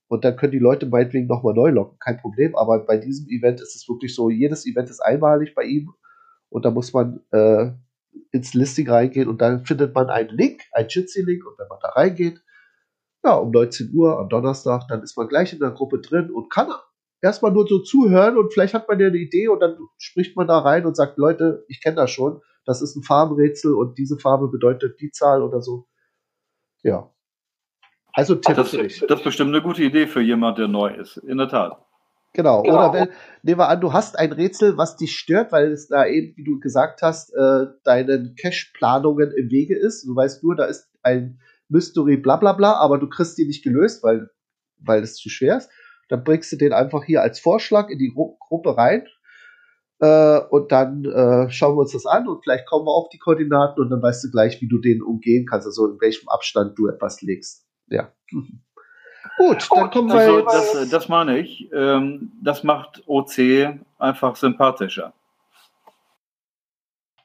Und 0.08 0.24
dann 0.24 0.36
können 0.36 0.52
die 0.52 0.60
Leute 0.60 0.86
meinetwegen 0.86 1.28
nochmal 1.28 1.54
neu 1.54 1.70
locken, 1.70 1.98
kein 2.00 2.18
Problem. 2.18 2.56
Aber 2.56 2.86
bei 2.86 2.98
diesem 2.98 3.28
Event 3.28 3.60
ist 3.60 3.76
es 3.76 3.88
wirklich 3.90 4.16
so, 4.16 4.30
jedes 4.30 4.66
Event 4.66 4.90
ist 4.90 5.02
einmalig 5.02 5.54
bei 5.54 5.64
ihm. 5.64 5.92
Und 6.50 6.64
da 6.64 6.72
muss 6.72 6.94
man 6.94 7.22
äh, 7.32 7.72
ins 8.32 8.54
Listing 8.54 8.90
reingehen 8.90 9.28
und 9.28 9.42
dann 9.42 9.66
findet 9.66 9.94
man 9.94 10.10
einen 10.10 10.30
Link, 10.30 10.62
einen 10.72 10.88
Jitsi-Link. 10.90 11.46
Und 11.46 11.60
wenn 11.60 11.68
man 11.68 11.80
da 11.82 11.90
reingeht, 11.90 12.42
ja, 13.26 13.36
um 13.36 13.52
19 13.52 13.92
Uhr 13.94 14.20
am 14.20 14.30
Donnerstag, 14.30 14.88
dann 14.88 15.04
ist 15.04 15.18
man 15.18 15.28
gleich 15.28 15.52
in 15.54 15.60
der 15.60 15.72
Gruppe 15.72 16.00
drin 16.00 16.32
und 16.32 16.50
kann 16.50 16.70
erstmal 17.22 17.52
nur 17.52 17.68
so 17.68 17.80
zuhören 17.80 18.38
und 18.38 18.54
vielleicht 18.54 18.74
hat 18.74 18.88
man 18.88 19.00
ja 19.00 19.08
eine 19.08 19.18
Idee 19.18 19.48
und 19.48 19.60
dann 19.60 19.78
spricht 19.98 20.38
man 20.38 20.48
da 20.48 20.60
rein 20.60 20.86
und 20.86 20.96
sagt, 20.96 21.18
Leute, 21.18 21.66
ich 21.68 21.82
kenne 21.82 21.98
das 21.98 22.12
schon 22.12 22.42
das 22.66 22.82
ist 22.82 22.96
ein 22.96 23.04
Farbenrätsel 23.04 23.74
und 23.74 23.98
diese 23.98 24.18
Farbe 24.18 24.50
bedeutet 24.50 25.00
die 25.00 25.12
Zahl 25.12 25.42
oder 25.42 25.62
so. 25.62 25.88
Ja. 26.84 27.12
Also 28.14 28.36
Tipp 28.36 28.56
das, 28.56 28.72
das 28.72 29.20
ist 29.20 29.24
bestimmt 29.24 29.54
eine 29.54 29.62
gute 29.62 29.84
Idee 29.84 30.08
für 30.08 30.22
jemand, 30.22 30.58
der 30.58 30.68
neu 30.68 30.94
ist. 30.94 31.18
In 31.18 31.38
der 31.38 31.50
Tat. 31.50 31.78
Genau. 32.34 32.64
genau. 32.64 32.90
Oder 32.90 32.94
wenn, 32.94 33.10
nehmen 33.44 33.60
wir 33.60 33.70
an, 33.70 33.82
du 33.82 33.94
hast 33.94 34.18
ein 34.18 34.32
Rätsel, 34.32 34.78
was 34.78 34.98
dich 34.98 35.16
stört, 35.16 35.52
weil 35.52 35.72
es 35.72 35.88
da 35.88 36.06
eben, 36.06 36.36
wie 36.36 36.44
du 36.44 36.60
gesagt 36.60 37.02
hast, 37.02 37.34
äh, 37.34 37.68
deinen 37.84 38.36
Cache-Planungen 38.36 39.32
im 39.32 39.50
Wege 39.50 39.78
ist. 39.78 40.06
Du 40.06 40.16
weißt 40.16 40.44
nur, 40.44 40.56
da 40.56 40.66
ist 40.66 40.90
ein 41.02 41.40
Mystery, 41.70 42.18
bla 42.18 42.38
bla 42.38 42.54
bla, 42.54 42.74
aber 42.74 42.98
du 42.98 43.08
kriegst 43.08 43.38
die 43.38 43.46
nicht 43.46 43.64
gelöst, 43.64 44.04
weil, 44.04 44.30
weil 44.80 45.04
es 45.04 45.16
zu 45.16 45.30
schwer 45.30 45.58
ist. 45.58 45.70
Dann 46.10 46.24
bringst 46.24 46.52
du 46.52 46.58
den 46.58 46.74
einfach 46.74 47.04
hier 47.04 47.22
als 47.22 47.40
Vorschlag 47.40 47.90
in 47.90 47.98
die 47.98 48.12
Gru 48.14 48.38
Gruppe 48.40 48.78
rein 48.78 49.08
äh, 50.00 50.40
und 50.50 50.72
dann 50.72 51.06
äh, 51.06 51.50
schauen 51.50 51.76
wir 51.76 51.82
uns 51.82 51.94
das 51.94 52.06
an 52.06 52.28
und 52.28 52.44
vielleicht 52.44 52.68
kommen 52.68 52.86
wir 52.86 52.92
auf 52.92 53.10
die 53.10 53.18
Koordinaten 53.18 53.82
und 53.82 53.90
dann 53.90 54.02
weißt 54.02 54.24
du 54.26 54.32
gleich, 54.32 54.62
wie 54.62 54.68
du 54.68 54.78
den 54.78 55.02
umgehen 55.02 55.46
kannst, 55.50 55.66
also 55.66 55.88
in 55.88 56.00
welchem 56.02 56.28
Abstand 56.30 56.78
du 56.78 56.88
etwas 56.88 57.22
legst. 57.22 57.66
Ja. 57.88 58.12
Gut, 59.38 59.68
dann 59.74 59.90
kommen 59.90 60.10
wir 60.10 60.16
also, 60.16 60.40
jetzt. 60.40 60.76
Das, 60.76 60.90
das 60.90 61.10
meine 61.10 61.40
ich. 61.40 61.70
Ähm, 61.74 62.32
das 62.44 62.64
macht 62.64 63.04
OC 63.08 63.80
einfach 63.98 64.36
sympathischer. 64.36 65.14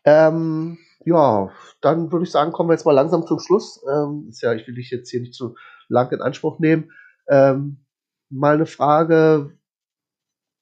Ähm, 0.04 0.78
ja, 1.04 1.50
dann 1.80 2.12
würde 2.12 2.24
ich 2.24 2.30
sagen, 2.30 2.52
kommen 2.52 2.68
wir 2.68 2.74
jetzt 2.74 2.84
mal 2.84 2.92
langsam 2.92 3.26
zum 3.26 3.38
Schluss. 3.38 3.82
Ähm, 3.90 4.26
ist 4.28 4.42
ja, 4.42 4.52
ich 4.54 4.66
will 4.66 4.74
dich 4.74 4.90
jetzt 4.90 5.10
hier 5.10 5.20
nicht 5.20 5.34
zu 5.34 5.54
lang 5.88 6.10
in 6.12 6.20
Anspruch 6.20 6.58
nehmen. 6.58 6.92
Ähm, 7.28 7.78
mal 8.28 8.54
eine 8.54 8.66
Frage, 8.66 9.56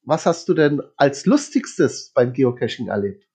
was 0.02 0.26
hast 0.26 0.48
du 0.48 0.54
denn 0.54 0.82
als 0.96 1.26
lustigstes 1.26 2.12
beim 2.14 2.32
Geocaching 2.32 2.88
erlebt? 2.88 3.26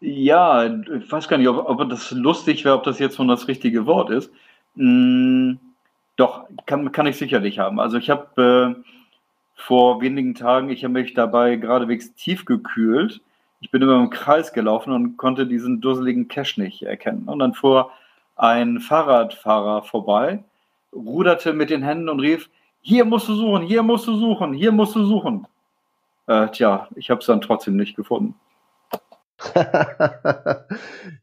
Ja, 0.00 0.64
ich 0.66 1.10
weiß 1.10 1.26
gar 1.26 1.38
nicht, 1.38 1.48
ob, 1.48 1.68
ob 1.68 1.88
das 1.88 2.10
lustig 2.10 2.64
wäre, 2.64 2.76
ob 2.76 2.84
das 2.84 2.98
jetzt 2.98 3.16
schon 3.16 3.28
das 3.28 3.48
richtige 3.48 3.86
Wort 3.86 4.10
ist. 4.10 4.30
Hm, 4.76 5.58
doch, 6.16 6.46
kann, 6.66 6.92
kann 6.92 7.06
ich 7.06 7.16
sicherlich 7.16 7.58
haben. 7.58 7.80
Also 7.80 7.96
ich 7.96 8.10
habe 8.10 8.76
äh, 8.76 8.92
vor 9.54 10.00
wenigen 10.02 10.34
Tagen, 10.34 10.68
ich 10.68 10.84
habe 10.84 10.92
mich 10.92 11.14
dabei 11.14 11.56
geradewegs 11.56 12.14
tief 12.14 12.44
gekühlt. 12.44 13.22
Ich 13.60 13.70
bin 13.70 13.82
immer 13.82 13.98
im 13.98 14.10
Kreis 14.10 14.52
gelaufen 14.52 14.92
und 14.92 15.16
konnte 15.16 15.46
diesen 15.46 15.80
dusseligen 15.80 16.28
Cache 16.28 16.60
nicht 16.60 16.82
erkennen. 16.82 17.28
Und 17.28 17.38
dann 17.38 17.54
fuhr 17.54 17.90
ein 18.36 18.80
Fahrradfahrer 18.80 19.82
vorbei, 19.82 20.44
ruderte 20.92 21.52
mit 21.52 21.70
den 21.70 21.82
Händen 21.82 22.08
und 22.08 22.20
rief, 22.20 22.50
hier 22.80 23.04
musst 23.04 23.28
du 23.28 23.34
suchen, 23.34 23.62
hier 23.62 23.82
musst 23.82 24.06
du 24.06 24.14
suchen, 24.14 24.52
hier 24.52 24.72
musst 24.72 24.94
du 24.94 25.04
suchen. 25.04 25.46
Äh, 26.26 26.48
tja, 26.48 26.88
ich 26.96 27.10
habe 27.10 27.20
es 27.20 27.26
dann 27.26 27.40
trotzdem 27.40 27.76
nicht 27.76 27.96
gefunden. 27.96 28.34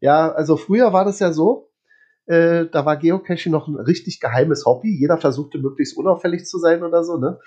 ja, 0.01 0.31
also 0.31 0.57
früher 0.57 0.93
war 0.93 1.05
das 1.05 1.19
ja 1.19 1.31
so, 1.31 1.69
äh, 2.25 2.65
da 2.65 2.85
war 2.85 2.97
Geocaching 2.97 3.51
noch 3.51 3.67
ein 3.67 3.75
richtig 3.75 4.19
geheimes 4.19 4.65
Hobby. 4.65 4.89
Jeder 4.89 5.17
versuchte 5.17 5.57
möglichst 5.57 5.97
unauffällig 5.97 6.45
zu 6.45 6.57
sein 6.57 6.83
oder 6.83 7.03
so, 7.03 7.17
ne? 7.17 7.39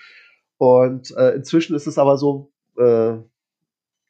Und 0.59 1.15
äh, 1.17 1.31
inzwischen 1.35 1.77
ist 1.77 1.87
es 1.87 1.99
aber 1.99 2.17
so, 2.17 2.51
äh, 2.79 3.17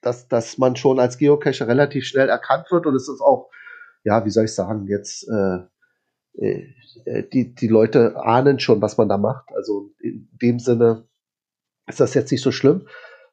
dass, 0.07 0.29
dass 0.29 0.57
man 0.57 0.77
schon 0.77 1.01
als 1.01 1.19
Geocacher 1.19 1.67
relativ 1.67 2.05
schnell 2.05 2.29
erkannt 2.29 2.71
wird 2.71 2.87
und 2.87 2.95
es 2.95 3.09
ist 3.09 3.21
auch, 3.21 3.51
ja, 4.05 4.25
wie 4.25 4.31
soll 4.31 4.45
ich 4.45 4.55
sagen, 4.55 4.87
jetzt 4.87 5.29
äh, 5.29 5.65
äh, 7.05 7.29
die, 7.33 7.55
die 7.55 7.69
Leute 7.69 8.17
ahnen 8.17 8.61
schon, 8.61 8.81
was 8.81 8.97
man 8.97 9.09
da 9.09 9.19
macht. 9.19 9.51
Also 9.55 9.91
in 9.99 10.29
dem 10.41 10.59
Sinne 10.59 11.09
ist 11.87 12.01
das 12.01 12.15
jetzt 12.15 12.31
nicht 12.31 12.43
so 12.43 12.53
schlimm. 12.53 12.87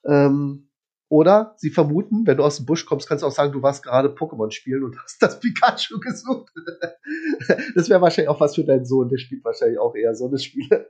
Ähm, 0.05 0.69
oder 1.09 1.53
sie 1.57 1.69
vermuten, 1.69 2.25
wenn 2.25 2.37
du 2.37 2.43
aus 2.43 2.57
dem 2.57 2.65
Busch 2.65 2.87
kommst, 2.87 3.07
kannst 3.07 3.21
du 3.21 3.27
auch 3.27 3.31
sagen, 3.31 3.51
du 3.51 3.61
warst 3.61 3.83
gerade 3.83 4.09
Pokémon 4.09 4.51
spielen 4.51 4.83
und 4.83 4.97
hast 5.01 5.21
das 5.21 5.39
Pikachu 5.41 5.99
gesucht. 5.99 6.51
das 7.75 7.89
wäre 7.89 8.01
wahrscheinlich 8.01 8.29
auch 8.29 8.39
was 8.39 8.55
für 8.55 8.63
deinen 8.63 8.85
Sohn, 8.85 9.09
der 9.09 9.19
spielt 9.19 9.43
wahrscheinlich 9.45 9.77
auch 9.77 9.95
eher 9.95 10.15
so 10.15 10.27
eine 10.27 10.39
Spiele. 10.39 10.89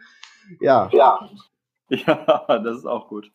ja. 0.60 0.90
Ja. 0.92 1.30
Ja, 1.88 2.60
das 2.64 2.78
ist 2.78 2.86
auch 2.86 3.08
gut. 3.08 3.30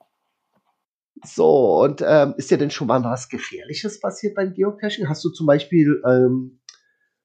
So, 1.23 1.81
und 1.81 2.03
ähm, 2.05 2.35
ist 2.37 2.51
dir 2.51 2.57
denn 2.57 2.71
schon 2.71 2.87
mal 2.87 3.03
was 3.03 3.29
Gefährliches 3.29 3.99
passiert 3.99 4.35
beim 4.35 4.53
Geocaching? 4.53 5.07
Hast 5.07 5.23
du 5.23 5.29
zum 5.29 5.47
Beispiel 5.47 6.01
ähm, 6.05 6.59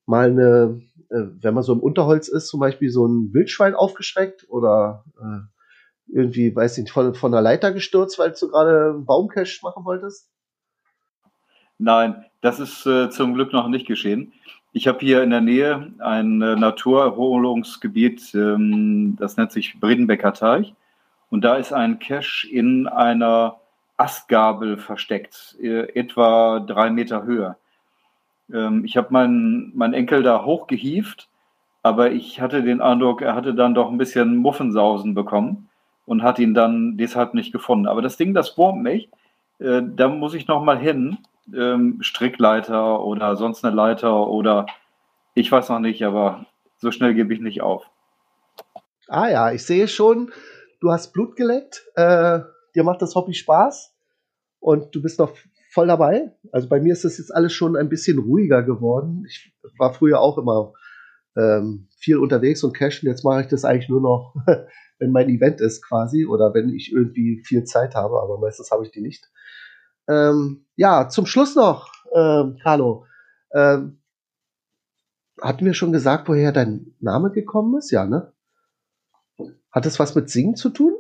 mal 0.07 0.31
eine, 0.31 0.81
äh, 1.11 1.27
wenn 1.41 1.55
man 1.55 1.63
so 1.63 1.73
im 1.73 1.81
Unterholz 1.81 2.29
ist, 2.29 2.49
zum 2.49 2.61
Beispiel 2.61 2.91
so 2.91 3.07
ein 3.07 3.33
Wildschwein 3.35 3.75
aufgeschreckt 3.75 4.47
oder 4.49 5.05
äh, 5.21 5.41
irgendwie, 6.13 6.55
weiß 6.55 6.79
nicht, 6.79 6.91
von, 6.91 7.15
von 7.15 7.33
der 7.33 7.43
Leiter 7.43 7.73
gestürzt, 7.73 8.19
weil 8.19 8.33
du 8.33 8.49
gerade 8.49 8.91
einen 8.91 9.07
Baumcache 9.07 9.61
machen 9.63 9.85
wolltest? 9.85 10.31
Nein, 11.79 12.25
das 12.41 12.61
ist 12.61 12.87
äh, 12.87 13.11
zum 13.11 13.35
Glück 13.35 13.53
noch 13.53 13.69
nicht 13.69 13.87
geschehen. 13.87 14.33
Ich 14.73 14.87
habe 14.87 14.99
hier 15.01 15.23
in 15.23 15.31
der 15.31 15.41
Nähe 15.41 15.93
ein 15.99 16.43
äh, 16.43 16.55
Naturerholungsgebiet, 16.55 18.35
ähm, 18.35 19.17
das 19.19 19.37
nennt 19.37 19.51
sich 19.51 19.81
Bredenbecker 19.81 20.33
Teich. 20.33 20.75
Und 21.29 21.43
da 21.43 21.57
ist 21.57 21.73
ein 21.73 21.99
Cache 21.99 22.49
in 22.49 22.87
einer 22.87 23.60
Astgabel 24.01 24.79
versteckt, 24.79 25.57
äh, 25.61 25.93
etwa 25.95 26.61
drei 26.61 26.91
Meter 26.91 27.25
Höhe. 27.25 27.57
Ähm, 28.53 28.85
ich 28.85 28.97
habe 28.97 29.09
meinen, 29.13 29.77
meinen 29.77 29.95
Enkel 29.95 30.23
da 30.23 30.45
hochgehieft, 30.45 31.29
aber 31.83 32.11
ich 32.11 32.41
hatte 32.41 32.63
den 32.63 32.81
Eindruck, 32.81 33.21
er 33.21 33.35
hatte 33.35 33.55
dann 33.55 33.75
doch 33.75 33.91
ein 33.91 33.99
bisschen 33.99 34.37
Muffensausen 34.37 35.15
bekommen 35.15 35.69
und 36.07 36.23
hat 36.23 36.39
ihn 36.39 36.55
dann 36.55 36.97
deshalb 36.97 37.35
nicht 37.35 37.53
gefunden. 37.53 37.87
Aber 37.87 38.01
das 38.01 38.17
Ding, 38.17 38.33
das 38.33 38.57
wurmt 38.57 38.83
mich. 38.83 39.11
Äh, 39.59 39.83
da 39.85 40.09
muss 40.09 40.35
ich 40.35 40.49
noch 40.49 40.63
mal 40.63 40.79
hin. 40.79 41.19
Ähm, 41.55 41.99
Strickleiter 42.01 43.01
oder 43.01 43.37
sonst 43.37 43.65
eine 43.65 43.75
Leiter 43.75 44.29
oder 44.29 44.67
ich 45.35 45.51
weiß 45.51 45.69
noch 45.69 45.81
nicht, 45.81 46.05
aber 46.05 46.47
so 46.79 46.91
schnell 46.91 47.15
gebe 47.15 47.35
ich 47.35 47.41
nicht 47.41 47.61
auf. 47.61 47.91
Ah 49.09 49.29
ja, 49.29 49.53
ich 49.53 49.65
sehe 49.65 49.89
schon, 49.89 50.33
du 50.81 50.91
hast 50.91 51.13
Blut 51.13 51.37
geleckt, 51.37 51.85
äh, 51.97 52.41
dir 52.75 52.85
macht 52.85 53.03
das 53.03 53.15
Hobby 53.15 53.35
Spaß 53.35 53.95
und 54.61 54.95
du 54.95 55.03
bist 55.03 55.19
noch 55.19 55.35
voll 55.71 55.87
dabei. 55.87 56.33
Also 56.53 56.69
bei 56.69 56.81
mir 56.81 56.93
ist 56.93 57.05
das 57.05 57.19
jetzt 57.19 57.35
alles 57.35 57.53
schon 57.53 57.77
ein 57.77 57.89
bisschen 57.89 58.19
ruhiger 58.19 58.63
geworden. 58.63 59.25
Ich 59.29 59.55
war 59.79 59.95
früher 59.95 60.21
auch 60.21 60.39
immer 60.39 60.73
ähm, 61.37 61.89
viel 61.97 62.19
unterwegs 62.19 62.63
und 62.65 62.73
cashen. 62.73 63.09
Jetzt 63.09 63.25
mache 63.25 63.43
ich 63.43 63.47
das 63.49 63.65
eigentlich 63.65 63.89
nur 63.89 64.01
noch, 64.01 64.35
wenn 64.99 65.13
mein 65.13 65.29
Event 65.29 65.61
ist 65.61 65.83
quasi 65.87 66.27
oder 66.27 66.55
wenn 66.55 66.69
ich 66.71 66.93
irgendwie 66.93 67.43
viel 67.45 67.65
Zeit 67.65 67.95
habe, 67.95 68.21
aber 68.21 68.39
meistens 68.39 68.71
habe 68.71 68.85
ich 68.85 68.91
die 68.91 69.01
nicht. 69.01 69.31
Ähm, 70.09 70.67
ja, 70.77 71.09
zum 71.09 71.27
Schluss 71.27 71.55
noch, 71.55 71.93
ähm, 72.15 72.59
Carlo. 72.63 73.07
Ähm, 73.55 74.01
hatten 75.41 75.65
wir 75.65 75.75
schon 75.75 75.93
gesagt, 75.93 76.29
woher 76.29 76.53
dein 76.53 76.95
Name 77.01 77.31
gekommen 77.31 77.79
ist? 77.79 77.91
Ja, 77.91 78.05
ne? 78.05 78.33
Hat 79.71 79.87
es 79.87 79.99
was 79.99 80.15
mit 80.15 80.29
Singen 80.29 80.57
zu 80.57 80.71
tun? 80.71 80.95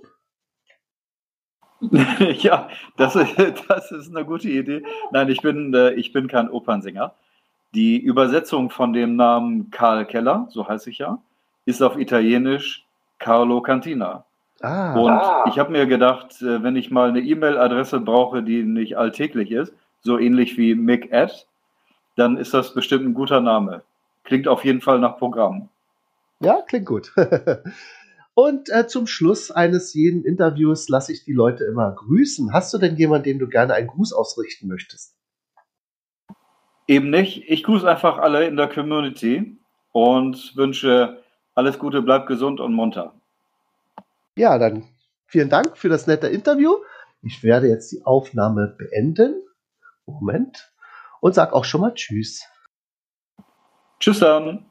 ja, 2.38 2.68
das, 2.96 3.14
das 3.68 3.92
ist 3.92 4.14
eine 4.14 4.24
gute 4.24 4.48
Idee. 4.48 4.82
Nein, 5.12 5.28
ich 5.28 5.40
bin, 5.42 5.72
äh, 5.74 5.92
ich 5.92 6.12
bin 6.12 6.28
kein 6.28 6.50
Opernsänger. 6.50 7.14
Die 7.74 7.98
Übersetzung 7.98 8.70
von 8.70 8.92
dem 8.92 9.16
Namen 9.16 9.70
Karl 9.70 10.04
Keller, 10.04 10.48
so 10.50 10.68
heiße 10.68 10.90
ich 10.90 10.98
ja, 10.98 11.18
ist 11.66 11.82
auf 11.82 11.96
Italienisch 11.96 12.84
Carlo 13.18 13.60
Cantina. 13.62 14.24
Ah, 14.60 14.94
und 14.94 15.10
ah. 15.10 15.44
ich 15.48 15.58
habe 15.58 15.72
mir 15.72 15.86
gedacht, 15.86 16.42
äh, 16.42 16.62
wenn 16.62 16.76
ich 16.76 16.90
mal 16.90 17.08
eine 17.08 17.20
E-Mail-Adresse 17.20 18.00
brauche, 18.00 18.42
die 18.42 18.62
nicht 18.62 18.98
alltäglich 18.98 19.50
ist, 19.50 19.72
so 20.02 20.18
ähnlich 20.18 20.58
wie 20.58 20.74
Mick 20.74 21.12
Ad, 21.12 21.32
dann 22.16 22.36
ist 22.36 22.52
das 22.52 22.74
bestimmt 22.74 23.06
ein 23.06 23.14
guter 23.14 23.40
Name. 23.40 23.82
Klingt 24.24 24.48
auf 24.48 24.64
jeden 24.64 24.80
Fall 24.80 24.98
nach 24.98 25.16
Programm. 25.16 25.68
Ja, 26.40 26.60
klingt 26.66 26.86
gut. 26.86 27.12
Und 28.42 28.70
äh, 28.70 28.87
zum 28.87 29.07
Schluss 29.07 29.50
eines 29.50 29.92
jeden 29.92 30.24
Interviews 30.24 30.88
lasse 30.88 31.12
ich 31.12 31.24
die 31.24 31.35
Leute 31.35 31.64
immer 31.64 31.92
grüßen. 31.92 32.55
Hast 32.55 32.72
du 32.72 32.79
denn 32.79 32.96
jemanden, 32.96 33.24
dem 33.24 33.38
du 33.38 33.46
gerne 33.46 33.74
einen 33.74 33.87
Gruß 33.87 34.14
ausrichten 34.14 34.66
möchtest? 34.66 35.14
Eben 36.87 37.11
nicht. 37.11 37.50
Ich 37.50 37.64
grüße 37.64 37.87
einfach 37.87 38.16
alle 38.16 38.46
in 38.46 38.57
der 38.57 38.68
Community 38.68 39.59
und 39.92 40.57
wünsche 40.57 41.22
alles 41.55 41.79
Gute, 41.79 42.00
bleib 42.00 42.26
gesund 42.26 42.61
und 42.61 42.72
munter. 42.72 43.12
Ja, 44.37 44.57
dann 44.57 44.85
vielen 45.26 45.50
Dank 45.50 45.76
für 45.76 45.90
das 45.90 46.07
nette 46.07 46.29
Interview. 46.29 46.76
Ich 47.20 47.42
werde 47.42 47.68
jetzt 47.68 47.92
die 47.92 48.07
Aufnahme 48.07 48.74
beenden. 48.79 49.35
Moment. 50.07 50.72
Und 51.20 51.35
sag 51.35 51.53
auch 51.53 51.66
schon 51.66 51.83
mal 51.83 51.92
Tschüss. 51.92 52.46
Tschüss 53.98 54.20
dann. 54.20 54.69